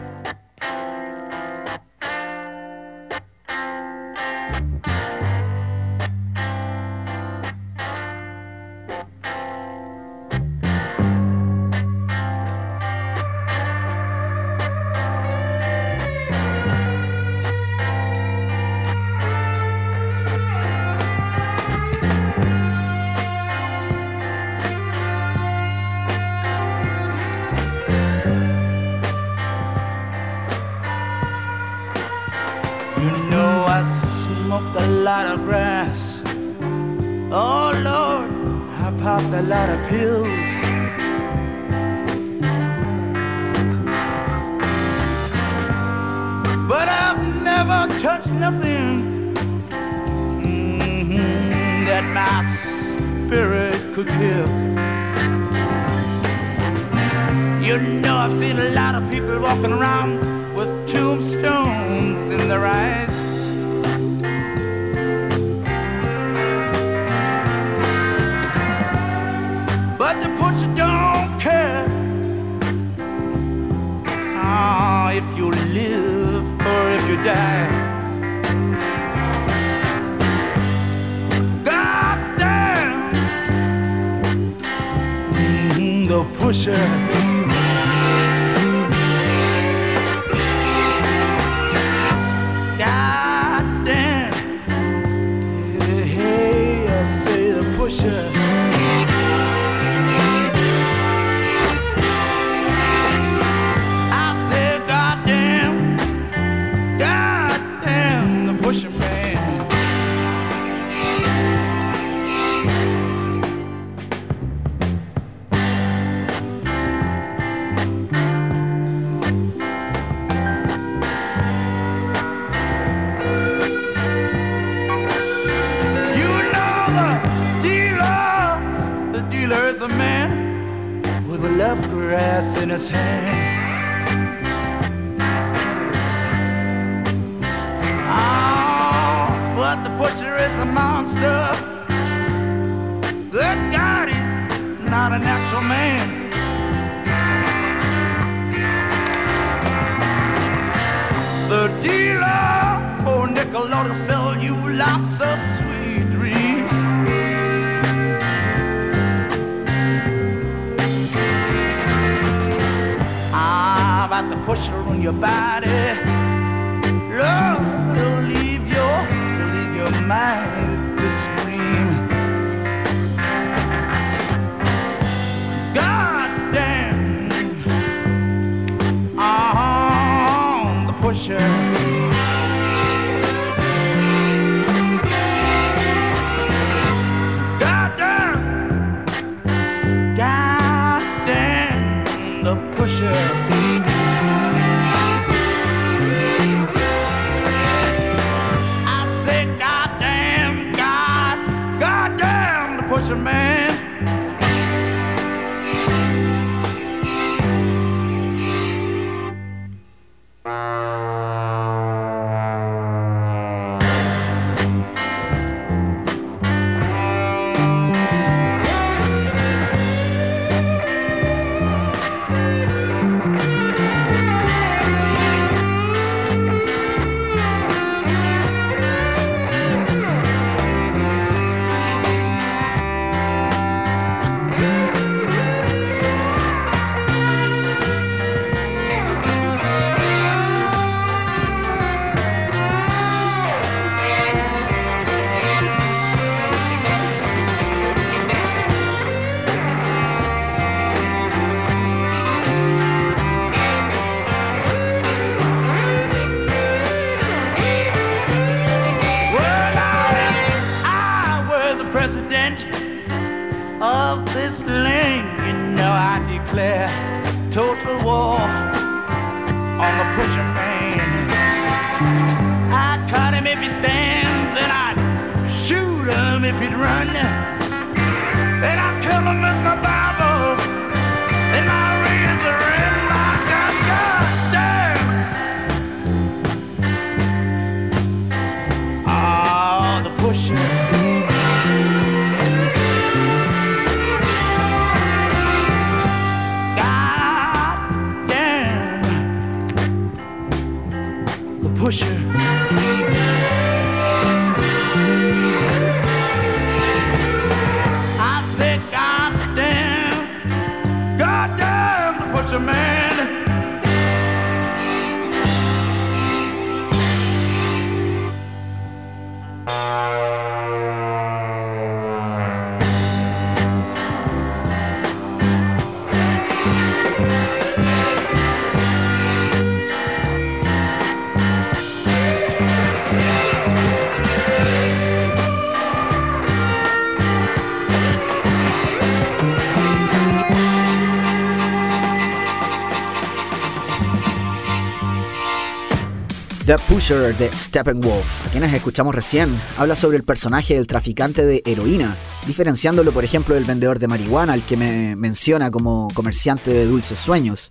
De 347.06 347.50
Steppenwolf, 347.54 348.44
a 348.44 348.50
quienes 348.50 348.74
escuchamos 348.74 349.14
recién, 349.14 349.62
habla 349.78 349.94
sobre 349.94 350.16
el 350.16 350.24
personaje 350.24 350.74
del 350.74 350.88
traficante 350.88 351.46
de 351.46 351.62
heroína, 351.64 352.18
diferenciándolo 352.48 353.12
por 353.12 353.22
ejemplo 353.22 353.54
del 353.54 353.64
vendedor 353.64 354.00
de 354.00 354.08
marihuana 354.08 354.54
al 354.54 354.66
que 354.66 354.76
me 354.76 355.14
menciona 355.14 355.70
como 355.70 356.08
comerciante 356.14 356.72
de 356.72 356.84
dulces 356.84 357.16
sueños. 357.16 357.70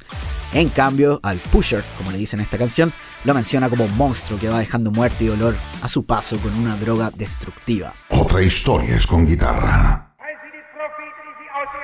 En 0.54 0.70
cambio, 0.70 1.20
al 1.22 1.42
Pusher, 1.52 1.84
como 1.98 2.12
le 2.12 2.18
dice 2.18 2.38
en 2.38 2.44
esta 2.44 2.58
canción, 2.58 2.94
lo 3.26 3.34
menciona 3.34 3.70
como 3.70 3.84
un 3.84 3.98
monstruo 3.98 4.40
que 4.40 4.48
va 4.48 4.60
dejando 4.60 4.90
muerte 4.90 5.26
y 5.26 5.28
dolor 5.28 5.58
a 5.82 5.90
su 5.90 6.06
paso 6.06 6.40
con 6.40 6.54
una 6.54 6.78
droga 6.78 7.12
destructiva. 7.14 7.94
Otra 8.12 8.42
historia 8.42 8.96
es 8.96 9.06
con 9.06 9.26
guitarra. 9.26 10.16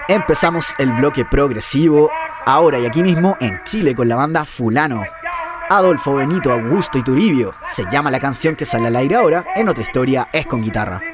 Empezamos 0.08 0.74
el 0.80 0.94
bloque 0.94 1.26
progresivo 1.26 2.10
ahora 2.46 2.80
y 2.80 2.86
aquí 2.86 3.04
mismo 3.04 3.36
en 3.42 3.60
Chile 3.66 3.94
con 3.94 4.08
la 4.08 4.16
banda 4.16 4.46
Fulano. 4.46 5.04
Adolfo 5.78 6.16
Benito 6.16 6.52
Augusto 6.52 6.98
y 6.98 7.02
Turibio 7.02 7.54
se 7.66 7.86
llama 7.90 8.12
la 8.12 8.20
canción 8.20 8.58
que 8.58 8.66
sale 8.66 8.88
al 8.88 8.96
aire 8.98 9.16
ahora, 9.16 9.46
en 9.56 9.70
otra 9.70 9.84
historia 9.84 10.28
es 10.34 10.46
con 10.46 10.62
guitarra. 10.62 11.11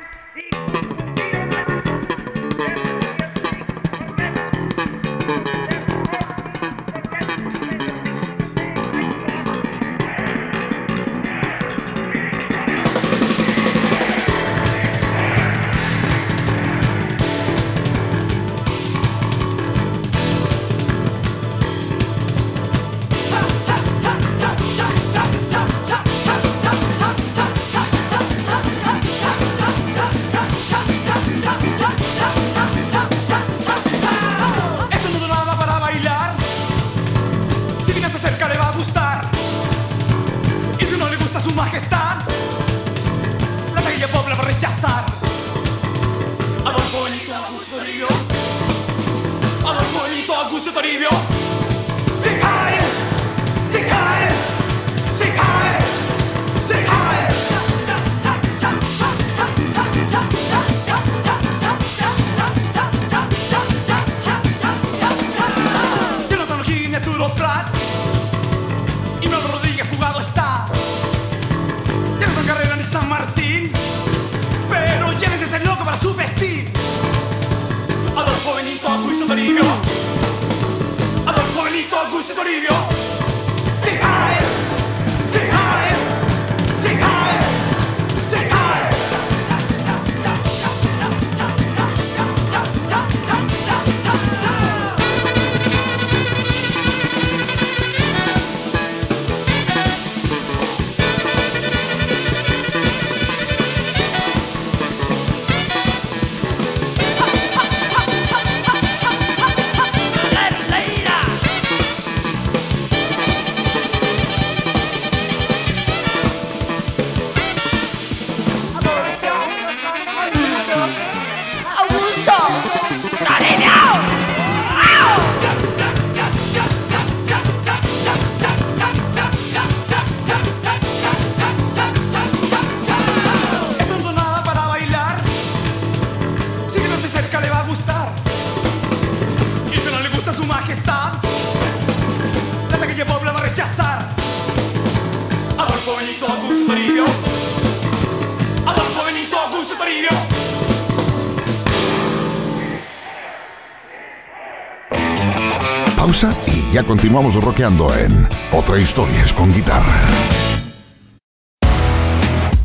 Y 156.24 156.74
ya 156.74 156.84
continuamos 156.84 157.36
rockeando 157.36 157.96
en 157.96 158.28
Otra 158.52 158.80
historia 158.80 159.24
es 159.24 159.32
con 159.34 159.54
guitarra. 159.54 160.08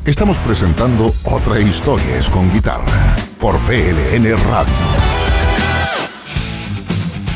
Estamos 0.06 0.38
presentando 0.38 1.12
Otra 1.24 1.60
historia 1.60 2.16
es 2.18 2.30
con 2.30 2.50
guitarra 2.50 3.14
por 3.38 3.56
VLN 3.56 4.38
Radio. 4.48 4.72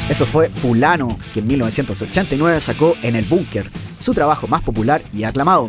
Eso 0.09 0.25
fue 0.25 0.49
Fulano, 0.49 1.19
que 1.35 1.41
en 1.41 1.49
1989 1.49 2.61
sacó 2.61 2.97
En 3.03 3.15
el 3.15 3.27
Búnker, 3.27 3.71
su 3.99 4.15
trabajo 4.15 4.47
más 4.47 4.63
popular 4.63 5.03
y 5.13 5.25
aclamado. 5.25 5.69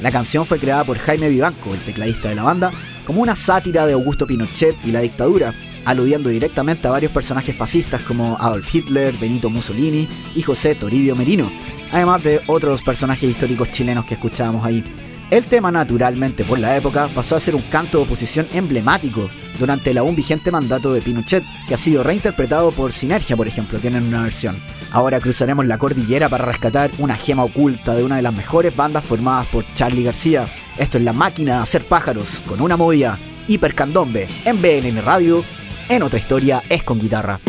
La 0.00 0.10
canción 0.10 0.46
fue 0.46 0.58
creada 0.58 0.84
por 0.84 0.98
Jaime 0.98 1.28
Vivanco, 1.28 1.74
el 1.74 1.84
tecladista 1.84 2.30
de 2.30 2.36
la 2.36 2.44
banda, 2.44 2.70
como 3.06 3.20
una 3.20 3.34
sátira 3.34 3.86
de 3.86 3.92
Augusto 3.92 4.26
Pinochet 4.26 4.74
y 4.86 4.92
la 4.92 5.00
dictadura, 5.00 5.52
aludiendo 5.84 6.30
directamente 6.30 6.88
a 6.88 6.92
varios 6.92 7.12
personajes 7.12 7.56
fascistas 7.56 8.02
como 8.02 8.36
Adolf 8.40 8.74
Hitler, 8.74 9.14
Benito 9.18 9.50
Mussolini 9.50 10.08
y 10.34 10.42
José 10.42 10.74
Toribio 10.74 11.14
Merino, 11.16 11.50
además 11.90 12.22
de 12.22 12.40
otros 12.46 12.82
personajes 12.82 13.30
históricos 13.30 13.70
chilenos 13.70 14.04
que 14.04 14.14
escuchábamos 14.14 14.64
ahí. 14.64 14.84
El 15.30 15.44
tema, 15.44 15.72
naturalmente, 15.72 16.44
por 16.44 16.58
la 16.58 16.76
época, 16.76 17.08
pasó 17.14 17.36
a 17.36 17.40
ser 17.40 17.54
un 17.54 17.62
canto 17.62 17.96
de 17.96 18.04
oposición 18.04 18.46
emblemático 18.52 19.30
durante 19.58 19.90
el 19.90 19.96
aún 19.96 20.14
vigente 20.14 20.50
mandato 20.50 20.92
de 20.92 21.00
Pinochet, 21.00 21.42
que 21.66 21.72
ha 21.72 21.78
sido 21.78 22.02
reinterpretado 22.02 22.70
por 22.70 22.92
Sinergia, 22.92 23.34
por 23.34 23.48
ejemplo, 23.48 23.78
tienen 23.78 24.06
una 24.06 24.24
versión. 24.24 24.58
Ahora 24.90 25.20
cruzaremos 25.20 25.64
la 25.64 25.78
cordillera 25.78 26.28
para 26.28 26.44
rescatar 26.44 26.90
una 26.98 27.14
gema 27.14 27.44
oculta 27.44 27.94
de 27.94 28.04
una 28.04 28.16
de 28.16 28.22
las 28.22 28.34
mejores 28.34 28.76
bandas 28.76 29.06
formadas 29.06 29.46
por 29.46 29.64
Charlie 29.72 30.04
García. 30.04 30.44
Esto 30.76 30.98
es 30.98 31.04
La 31.04 31.14
Máquina 31.14 31.56
de 31.56 31.62
Hacer 31.62 31.86
Pájaros, 31.88 32.42
con 32.46 32.60
una 32.60 32.76
movida 32.76 33.18
hipercandombe 33.48 34.28
en 34.44 34.60
BNN 34.60 35.02
Radio. 35.02 35.42
En 35.88 36.02
otra 36.02 36.18
historia 36.18 36.62
es 36.68 36.82
con 36.82 36.98
guitarra. 36.98 37.40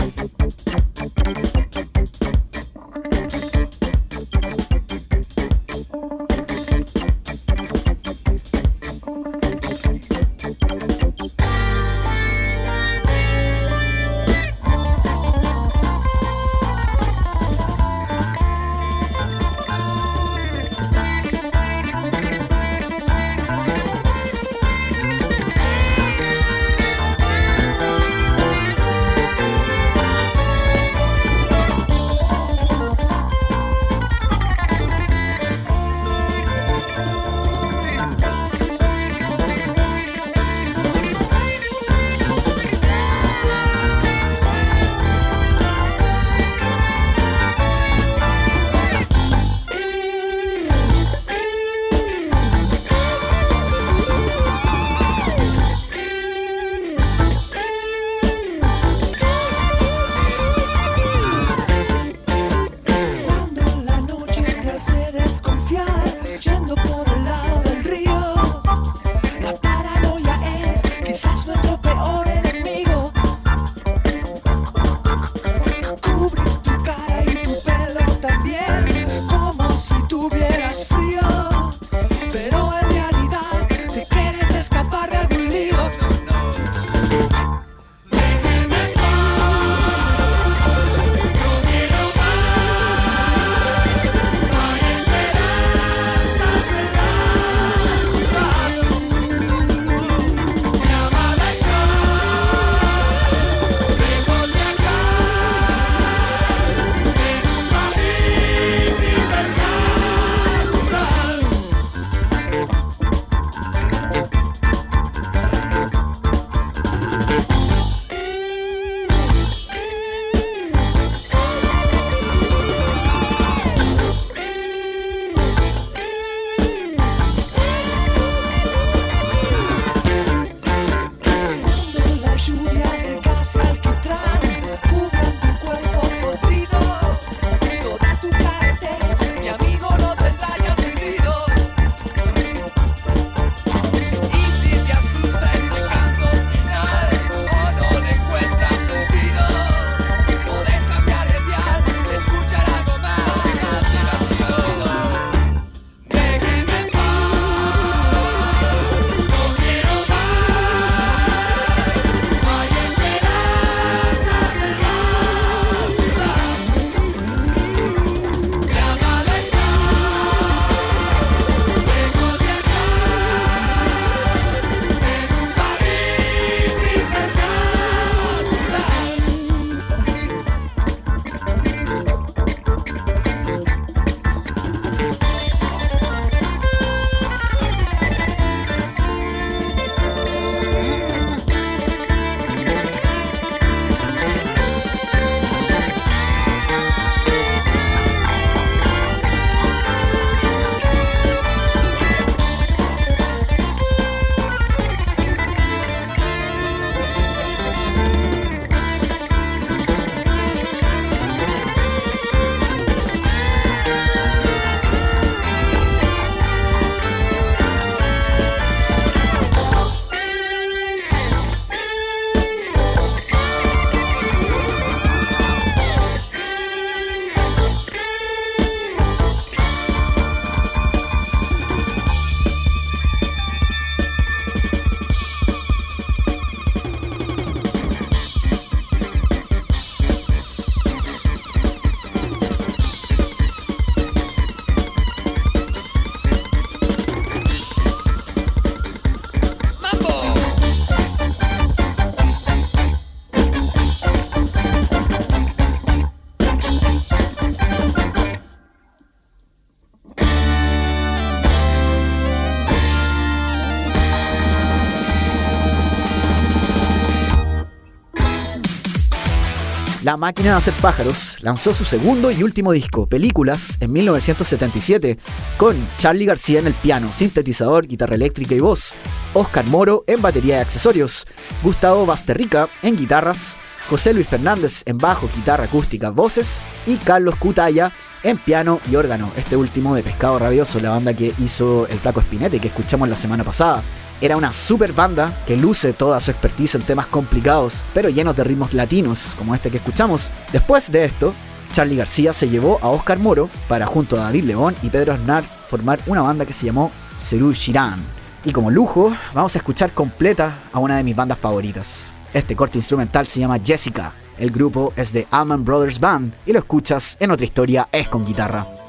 Máquina 270.24 270.52
de 270.52 270.56
hacer 270.56 270.74
pájaros 270.76 271.38
lanzó 271.42 271.74
su 271.74 271.84
segundo 271.84 272.32
y 272.32 272.44
último 272.44 272.72
disco, 272.72 273.08
Películas, 273.08 273.76
en 273.82 273.92
1977, 273.92 275.18
con 275.58 275.86
Charlie 275.98 276.24
García 276.24 276.60
en 276.60 276.68
el 276.68 276.76
piano, 276.76 277.12
sintetizador, 277.12 277.88
guitarra 277.88 278.16
eléctrica 278.16 278.56
y 278.56 278.62
voz, 278.62 278.96
Oscar 279.34 279.68
Moro 279.68 280.06
en 280.08 280.22
batería 280.22 280.60
y 280.60 280.62
accesorios, 280.62 281.28
Gustavo 281.62 282.06
Basterrica 282.06 282.70
en 282.84 282.96
guitarras, 282.96 283.58
José 283.90 284.14
Luis 284.14 284.30
Fernández 284.30 284.84
en 284.86 284.98
bajo, 284.98 285.28
guitarra 285.28 285.66
acústica, 285.66 286.10
voces 286.10 286.62
y 286.86 286.96
Carlos 286.96 287.36
Cutaya 287.36 287.92
en 288.24 288.38
piano 288.38 288.80
y 288.90 288.96
órgano, 288.96 289.32
este 289.38 289.58
último 289.58 289.96
de 289.96 290.04
Pescado 290.04 290.40
Rabioso, 290.40 290.80
la 290.80 290.92
banda 290.92 291.14
que 291.14 291.34
hizo 291.40 291.88
el 291.88 292.00
Flaco 292.00 292.22
Espinete 292.22 292.60
que 292.60 292.70
escuchamos 292.70 293.10
la 293.10 293.16
semana 293.16 293.44
pasada. 293.44 293.84
Era 294.22 294.38
una 294.38 294.54
super 294.54 294.94
banda 294.94 295.44
que 295.46 295.58
luce 295.58 295.92
toda 295.94 296.20
su 296.20 296.32
expertise 296.32 296.76
en 296.76 296.82
temas 296.84 297.08
complicados, 297.08 297.84
pero 297.94 298.10
llenos 298.10 298.38
de 298.38 298.46
ritmos 298.46 298.74
latinos, 298.74 299.36
como 299.38 299.54
este 299.54 299.70
que 299.70 299.78
escuchamos. 299.78 300.32
Después 300.54 300.90
de 300.92 301.04
esto, 301.04 301.34
Charlie 301.74 301.98
García 301.98 302.32
se 302.32 302.48
llevó 302.48 302.80
a 302.82 302.88
Oscar 302.88 303.20
Moro 303.20 303.50
para 303.68 303.86
junto 303.86 304.16
a 304.16 304.26
David 304.26 304.46
León 304.46 304.76
y 304.82 304.90
Pedro 304.90 305.14
Aznar 305.14 305.44
formar 305.68 306.00
una 306.06 306.22
banda 306.22 306.46
que 306.46 306.54
se 306.54 306.68
llamó 306.68 306.92
Cerú 307.18 307.52
Girán. 307.54 308.02
Y 308.46 308.54
como 308.54 308.72
lujo, 308.72 309.14
vamos 309.34 309.56
a 309.56 309.60
escuchar 309.60 309.92
completa 309.92 310.60
a 310.72 310.80
una 310.80 310.98
de 310.98 311.04
mis 311.04 311.16
bandas 311.16 311.40
favoritas. 311.40 312.14
Este 312.34 312.56
corte 312.56 312.78
instrumental 312.78 313.28
se 313.28 313.40
llama 313.40 313.60
Jessica. 313.64 314.14
El 314.38 314.52
grupo 314.52 314.94
es 314.96 315.14
de 315.14 315.28
Allman 315.32 315.64
Brothers 315.64 316.00
Band 316.00 316.34
y 316.46 316.54
lo 316.54 316.60
escuchas 316.60 317.18
en 317.20 317.32
otra 317.32 317.46
historia 317.46 317.88
es 317.92 318.10
con 318.10 318.26
guitarra. 318.26 318.83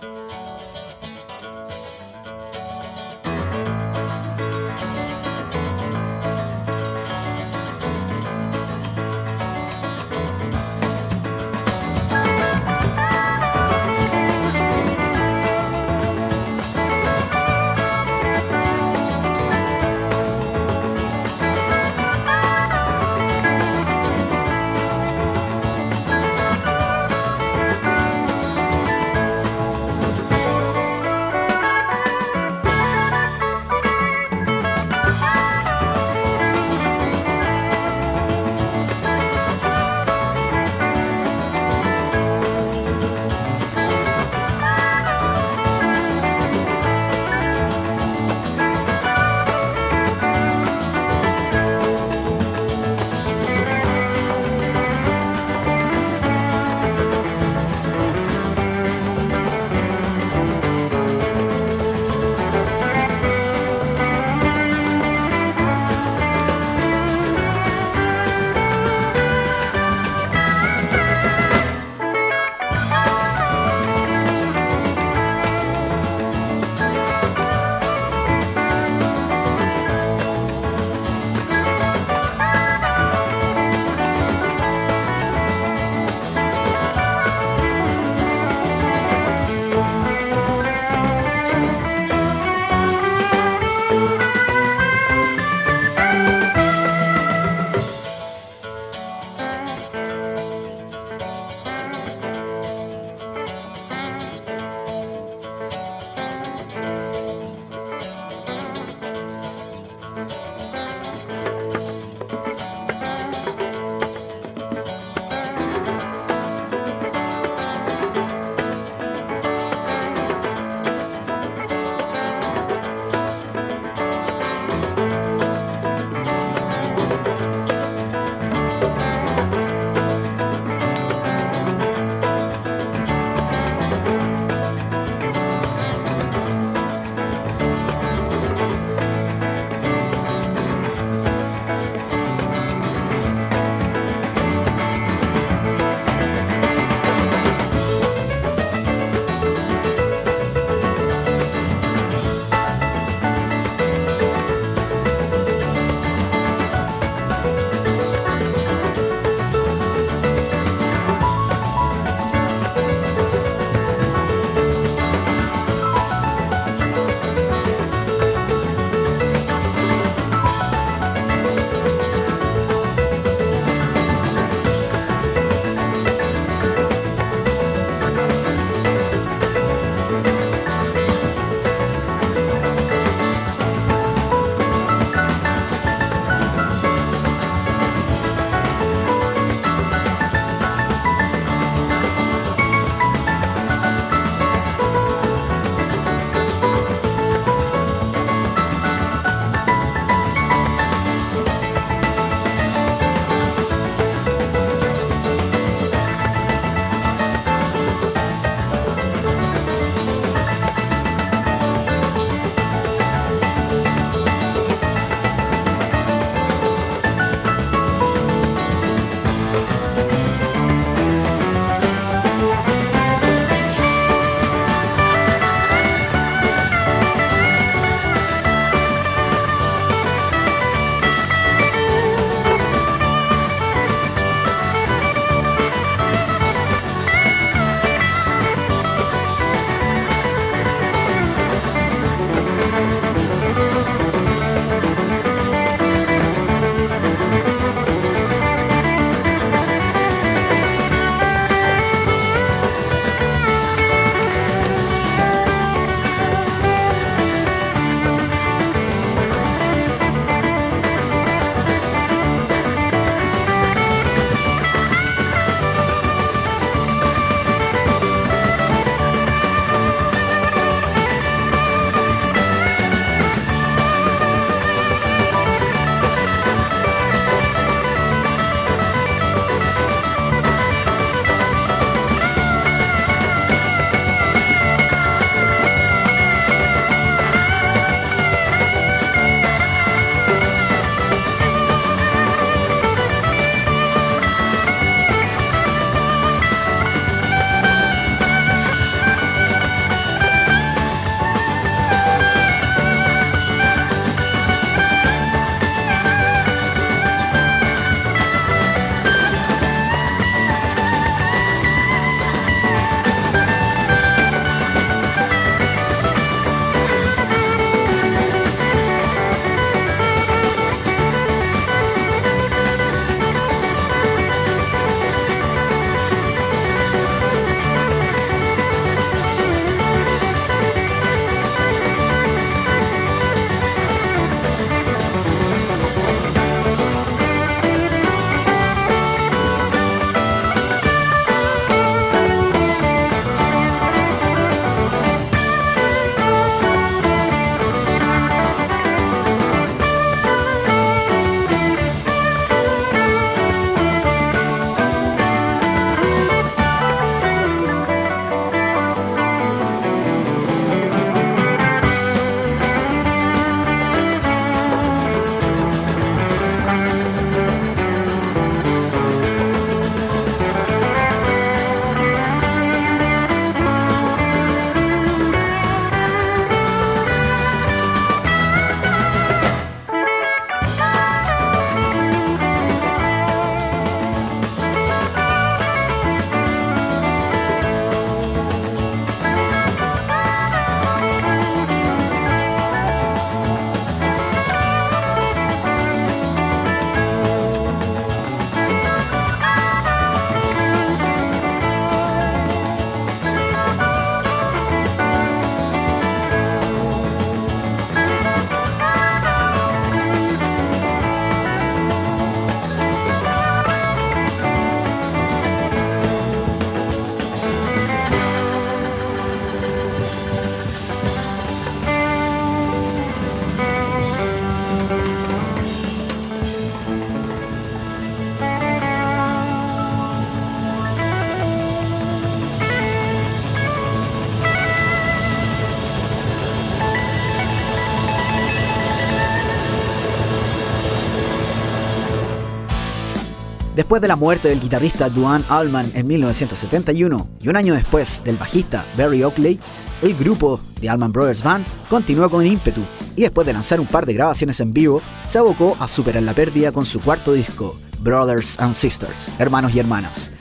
Después 443.94 444.02
de 444.02 444.08
la 444.08 444.16
muerte 444.16 444.48
del 444.48 444.58
guitarrista 444.58 445.08
Duane 445.08 445.44
Allman 445.48 445.88
en 445.94 446.08
1971 446.08 447.28
y 447.40 447.48
un 447.48 447.56
año 447.56 447.74
después 447.74 448.22
del 448.24 448.36
bajista 448.36 448.84
Barry 448.98 449.22
Oakley, 449.22 449.60
el 450.02 450.16
grupo 450.16 450.58
The 450.80 450.90
Allman 450.90 451.12
Brothers 451.12 451.44
Band 451.44 451.64
continuó 451.88 452.28
con 452.28 452.44
ímpetu 452.44 452.80
y 453.14 453.22
después 453.22 453.46
de 453.46 453.52
lanzar 453.52 453.78
un 453.78 453.86
par 453.86 454.04
de 454.04 454.14
grabaciones 454.14 454.58
en 454.58 454.72
vivo, 454.72 455.00
se 455.28 455.38
abocó 455.38 455.76
a 455.78 455.86
superar 455.86 456.24
la 456.24 456.34
pérdida 456.34 456.72
con 456.72 456.84
su 456.84 457.00
cuarto 457.00 457.34
disco, 457.34 457.78
Brothers 458.00 458.58
and 458.58 458.74
Sisters, 458.74 459.32
Hermanos 459.38 459.72
y 459.72 459.78
Hermanas. 459.78 460.32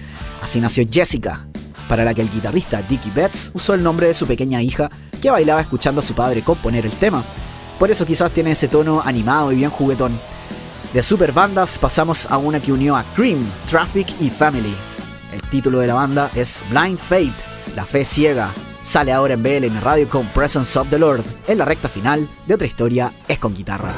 Así 0.41 0.59
nació 0.59 0.83
Jessica, 0.91 1.45
para 1.87 2.03
la 2.03 2.15
que 2.15 2.23
el 2.23 2.31
guitarrista 2.31 2.81
Dickie 2.81 3.11
Betts 3.11 3.51
usó 3.53 3.75
el 3.75 3.83
nombre 3.83 4.07
de 4.07 4.15
su 4.15 4.25
pequeña 4.25 4.63
hija 4.63 4.89
que 5.21 5.29
bailaba 5.29 5.61
escuchando 5.61 6.01
a 6.01 6.03
su 6.03 6.15
padre 6.15 6.41
componer 6.41 6.87
el 6.87 6.93
tema. 6.93 7.23
Por 7.77 7.91
eso 7.91 8.03
quizás 8.03 8.31
tiene 8.31 8.53
ese 8.53 8.67
tono 8.67 9.03
animado 9.05 9.51
y 9.51 9.57
bien 9.57 9.69
juguetón. 9.69 10.19
De 10.93 11.01
super 11.01 11.31
bandas 11.31 11.79
pasamos 11.79 12.27
a 12.29 12.37
una 12.37 12.59
que 12.59 12.71
unió 12.71 12.95
a 12.95 13.03
Cream, 13.15 13.43
Traffic 13.67 14.07
y 14.21 14.29
Family. 14.29 14.75
El 15.33 15.41
título 15.49 15.79
de 15.79 15.87
la 15.87 15.95
banda 15.95 16.29
es 16.35 16.63
Blind 16.69 16.99
Fate, 16.99 17.33
La 17.75 17.83
Fe 17.83 18.05
Ciega. 18.05 18.53
Sale 18.79 19.11
ahora 19.11 19.33
en 19.33 19.41
BLN 19.41 19.81
Radio 19.81 20.07
con 20.07 20.27
Presence 20.27 20.77
of 20.77 20.89
the 20.91 20.99
Lord. 20.99 21.23
En 21.47 21.57
la 21.57 21.65
recta 21.65 21.89
final 21.89 22.29
de 22.45 22.53
otra 22.53 22.67
historia 22.67 23.11
es 23.27 23.39
con 23.39 23.55
guitarra. 23.55 23.91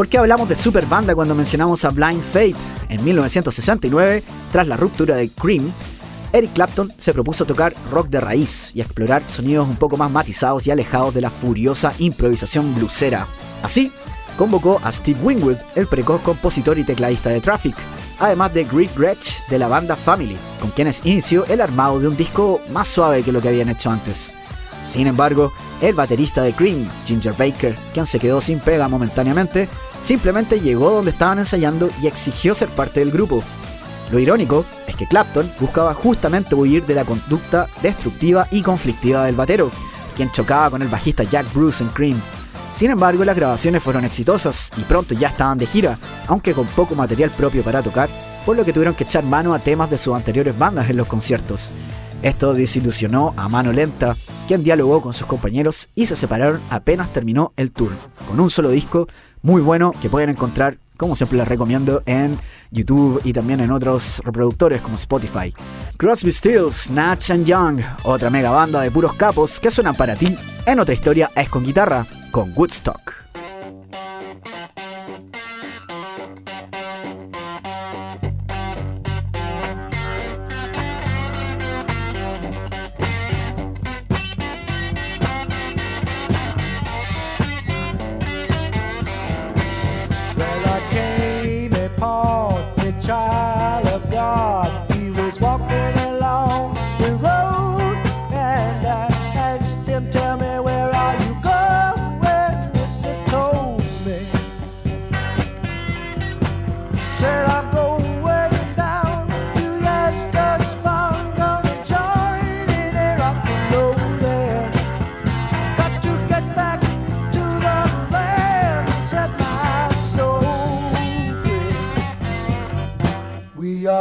¿Por 0.00 0.08
qué 0.08 0.16
hablamos 0.16 0.48
de 0.48 0.54
super 0.54 0.86
banda 0.86 1.14
cuando 1.14 1.34
mencionamos 1.34 1.84
a 1.84 1.90
Blind 1.90 2.22
Fate? 2.22 2.56
En 2.88 3.04
1969, 3.04 4.22
tras 4.50 4.66
la 4.66 4.78
ruptura 4.78 5.14
de 5.14 5.28
Cream, 5.28 5.70
Eric 6.32 6.54
Clapton 6.54 6.90
se 6.96 7.12
propuso 7.12 7.44
tocar 7.44 7.74
rock 7.90 8.08
de 8.08 8.18
raíz 8.18 8.74
y 8.74 8.80
explorar 8.80 9.28
sonidos 9.28 9.68
un 9.68 9.76
poco 9.76 9.98
más 9.98 10.10
matizados 10.10 10.66
y 10.66 10.70
alejados 10.70 11.12
de 11.12 11.20
la 11.20 11.28
furiosa 11.28 11.92
improvisación 11.98 12.74
bluesera. 12.74 13.28
Así, 13.62 13.92
convocó 14.38 14.80
a 14.82 14.90
Steve 14.90 15.20
Winwood, 15.20 15.58
el 15.74 15.86
precoz 15.86 16.22
compositor 16.22 16.78
y 16.78 16.84
tecladista 16.84 17.28
de 17.28 17.42
Traffic, 17.42 17.76
además 18.20 18.54
de 18.54 18.64
Greg 18.64 18.88
Gretsch 18.96 19.46
de 19.50 19.58
la 19.58 19.68
banda 19.68 19.96
Family, 19.96 20.38
con 20.60 20.70
quienes 20.70 21.02
inició 21.04 21.44
el 21.44 21.60
armado 21.60 22.00
de 22.00 22.08
un 22.08 22.16
disco 22.16 22.62
más 22.70 22.88
suave 22.88 23.22
que 23.22 23.32
lo 23.32 23.42
que 23.42 23.48
habían 23.48 23.68
hecho 23.68 23.90
antes. 23.90 24.34
Sin 24.82 25.06
embargo, 25.06 25.52
el 25.80 25.94
baterista 25.94 26.42
de 26.42 26.52
Cream, 26.52 26.88
Ginger 27.04 27.34
Baker, 27.34 27.76
quien 27.92 28.06
se 28.06 28.18
quedó 28.18 28.40
sin 28.40 28.60
pega 28.60 28.88
momentáneamente, 28.88 29.68
simplemente 30.00 30.60
llegó 30.60 30.90
donde 30.90 31.10
estaban 31.10 31.38
ensayando 31.38 31.90
y 32.02 32.06
exigió 32.06 32.54
ser 32.54 32.74
parte 32.74 33.00
del 33.00 33.10
grupo, 33.10 33.42
lo 34.10 34.18
irónico 34.18 34.64
es 34.86 34.96
que 34.96 35.06
Clapton 35.06 35.50
buscaba 35.60 35.94
justamente 35.94 36.54
huir 36.54 36.84
de 36.84 36.94
la 36.94 37.04
conducta 37.04 37.68
destructiva 37.80 38.46
y 38.50 38.62
conflictiva 38.62 39.24
del 39.24 39.36
batero, 39.36 39.70
quien 40.16 40.30
chocaba 40.32 40.70
con 40.70 40.82
el 40.82 40.88
bajista 40.88 41.22
Jack 41.22 41.52
Bruce 41.54 41.82
en 41.82 41.90
Cream. 41.90 42.20
Sin 42.72 42.90
embargo, 42.90 43.24
las 43.24 43.36
grabaciones 43.36 43.82
fueron 43.82 44.04
exitosas 44.04 44.72
y 44.76 44.82
pronto 44.82 45.14
ya 45.14 45.28
estaban 45.28 45.58
de 45.58 45.66
gira, 45.66 45.98
aunque 46.26 46.54
con 46.54 46.66
poco 46.68 46.94
material 46.94 47.30
propio 47.30 47.62
para 47.62 47.82
tocar, 47.82 48.10
por 48.44 48.56
lo 48.56 48.64
que 48.64 48.72
tuvieron 48.72 48.94
que 48.94 49.04
echar 49.04 49.24
mano 49.24 49.54
a 49.54 49.60
temas 49.60 49.90
de 49.90 49.98
sus 49.98 50.14
anteriores 50.14 50.56
bandas 50.56 50.90
en 50.90 50.96
los 50.96 51.06
conciertos. 51.06 51.70
Esto 52.22 52.52
desilusionó 52.52 53.32
a 53.36 53.48
Mano 53.48 53.72
Lenta, 53.72 54.16
quien 54.46 54.62
dialogó 54.62 55.00
con 55.00 55.12
sus 55.12 55.26
compañeros 55.26 55.88
y 55.94 56.06
se 56.06 56.16
separaron 56.16 56.60
apenas 56.68 57.12
terminó 57.12 57.52
el 57.56 57.72
tour, 57.72 57.92
con 58.26 58.40
un 58.40 58.50
solo 58.50 58.68
disco 58.70 59.08
muy 59.42 59.62
bueno 59.62 59.92
que 60.00 60.10
pueden 60.10 60.30
encontrar 60.30 60.78
como 60.98 61.16
siempre 61.16 61.38
les 61.38 61.48
recomiendo 61.48 62.02
en 62.04 62.38
YouTube 62.70 63.22
y 63.24 63.32
también 63.32 63.60
en 63.60 63.70
otros 63.70 64.20
reproductores 64.22 64.82
como 64.82 64.96
Spotify. 64.96 65.54
Crosby 65.96 66.30
Stills, 66.30 66.90
Natch 66.90 67.30
and 67.30 67.46
Young, 67.46 67.80
otra 68.02 68.28
mega 68.28 68.50
banda 68.50 68.82
de 68.82 68.90
puros 68.90 69.14
capos 69.14 69.58
que 69.58 69.70
suenan 69.70 69.94
para 69.94 70.14
ti 70.14 70.36
en 70.66 70.78
otra 70.78 70.92
historia 70.92 71.30
es 71.34 71.48
con 71.48 71.64
guitarra, 71.64 72.06
con 72.30 72.52
Woodstock. 72.54 73.19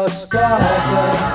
as 0.06 0.26
cartas. 0.26 1.29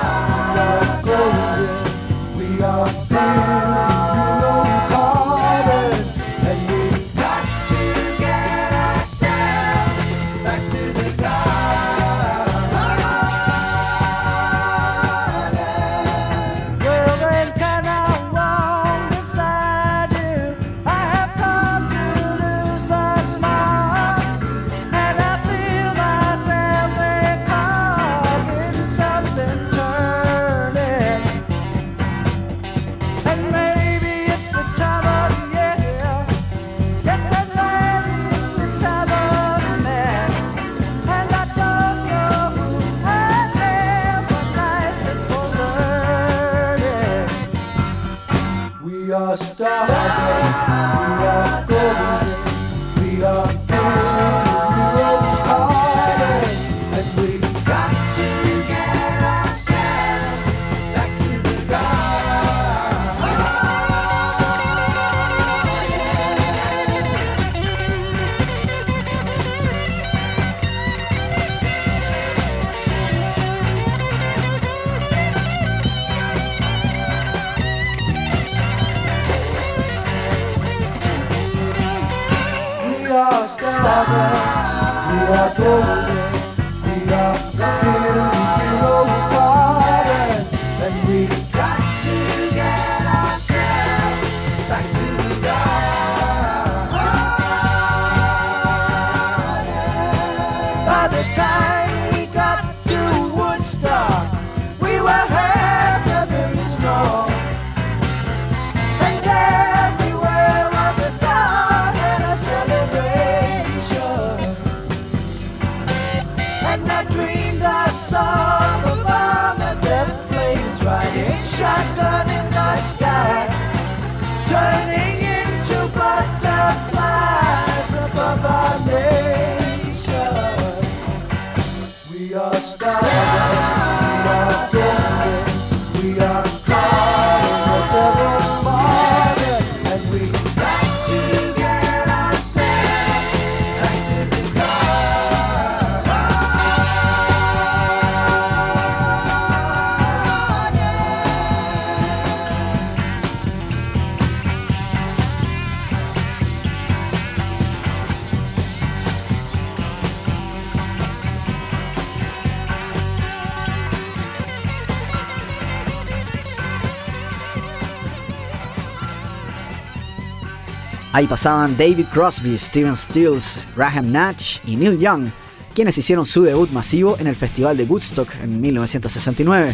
Ahí 171.15 171.27
pasaban 171.27 171.77
David 171.77 172.07
Crosby, 172.11 172.57
Steven 172.57 172.93
Stills, 172.93 173.65
Graham 173.73 174.11
Nash 174.11 174.57
y 174.65 174.75
Neil 174.75 174.99
Young, 174.99 175.29
quienes 175.73 175.97
hicieron 175.97 176.25
su 176.25 176.43
debut 176.43 176.69
masivo 176.71 177.15
en 177.17 177.27
el 177.27 177.37
Festival 177.37 177.77
de 177.77 177.85
Woodstock 177.85 178.27
en 178.43 178.59
1969, 178.59 179.73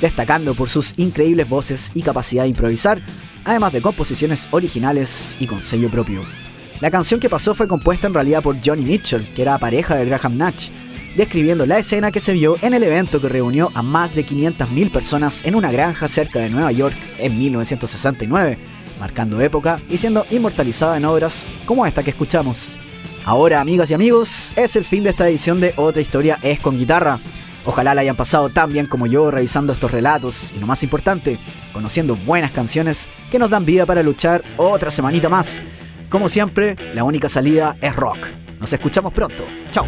destacando 0.00 0.54
por 0.54 0.68
sus 0.68 0.96
increíbles 0.96 1.48
voces 1.48 1.90
y 1.92 2.02
capacidad 2.02 2.44
de 2.44 2.50
improvisar, 2.50 3.00
además 3.44 3.72
de 3.72 3.82
composiciones 3.82 4.46
originales 4.52 5.36
y 5.40 5.48
con 5.48 5.60
sello 5.60 5.90
propio. 5.90 6.20
La 6.80 6.92
canción 6.92 7.18
que 7.18 7.28
pasó 7.28 7.52
fue 7.52 7.66
compuesta 7.66 8.06
en 8.06 8.14
realidad 8.14 8.44
por 8.44 8.56
Johnny 8.64 8.84
Mitchell, 8.84 9.26
que 9.34 9.42
era 9.42 9.58
pareja 9.58 9.96
de 9.96 10.04
Graham 10.04 10.36
Nash, 10.36 10.68
describiendo 11.16 11.66
la 11.66 11.78
escena 11.78 12.12
que 12.12 12.20
se 12.20 12.32
vio 12.32 12.58
en 12.62 12.74
el 12.74 12.84
evento 12.84 13.20
que 13.20 13.28
reunió 13.28 13.72
a 13.74 13.82
más 13.82 14.14
de 14.14 14.24
500.000 14.24 14.92
personas 14.92 15.44
en 15.44 15.56
una 15.56 15.72
granja 15.72 16.06
cerca 16.06 16.38
de 16.38 16.50
Nueva 16.50 16.70
York 16.70 16.94
en 17.18 17.36
1969, 17.36 18.56
marcando 18.98 19.40
época 19.40 19.80
y 19.88 19.96
siendo 19.96 20.26
inmortalizada 20.30 20.96
en 20.96 21.04
obras 21.04 21.46
como 21.64 21.86
esta 21.86 22.02
que 22.02 22.10
escuchamos. 22.10 22.78
Ahora, 23.24 23.60
amigas 23.60 23.90
y 23.90 23.94
amigos, 23.94 24.52
es 24.56 24.76
el 24.76 24.84
fin 24.84 25.02
de 25.02 25.10
esta 25.10 25.28
edición 25.28 25.60
de 25.60 25.74
Otra 25.76 26.00
Historia 26.00 26.38
es 26.42 26.60
con 26.60 26.78
guitarra. 26.78 27.20
Ojalá 27.64 27.94
la 27.94 28.02
hayan 28.02 28.14
pasado 28.14 28.50
tan 28.50 28.72
bien 28.72 28.86
como 28.86 29.08
yo 29.08 29.30
revisando 29.32 29.72
estos 29.72 29.90
relatos 29.90 30.52
y 30.56 30.60
lo 30.60 30.66
más 30.68 30.84
importante, 30.84 31.38
conociendo 31.72 32.14
buenas 32.14 32.52
canciones 32.52 33.08
que 33.30 33.40
nos 33.40 33.50
dan 33.50 33.64
vida 33.64 33.84
para 33.84 34.04
luchar 34.04 34.44
otra 34.56 34.92
semanita 34.92 35.28
más. 35.28 35.60
Como 36.08 36.28
siempre, 36.28 36.76
la 36.94 37.02
única 37.02 37.28
salida 37.28 37.76
es 37.80 37.96
rock. 37.96 38.18
Nos 38.60 38.72
escuchamos 38.72 39.12
pronto. 39.12 39.44
Chao. 39.72 39.86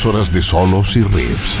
Dos 0.00 0.14
horas 0.14 0.32
de 0.32 0.40
solos 0.40 0.96
y 0.96 1.02
riffs. 1.02 1.58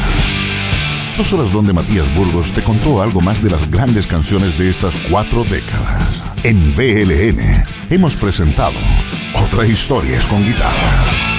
Dos 1.18 1.30
horas 1.34 1.52
donde 1.52 1.74
Matías 1.74 2.06
Burgos 2.14 2.50
te 2.52 2.64
contó 2.64 3.02
algo 3.02 3.20
más 3.20 3.42
de 3.42 3.50
las 3.50 3.70
grandes 3.70 4.06
canciones 4.06 4.56
de 4.56 4.70
estas 4.70 4.94
cuatro 5.10 5.44
décadas. 5.44 6.22
En 6.42 6.74
BLN 6.74 7.66
hemos 7.90 8.16
presentado 8.16 8.78
Otra 9.34 9.66
Historias 9.66 10.24
con 10.24 10.42
Guitarra. 10.42 11.29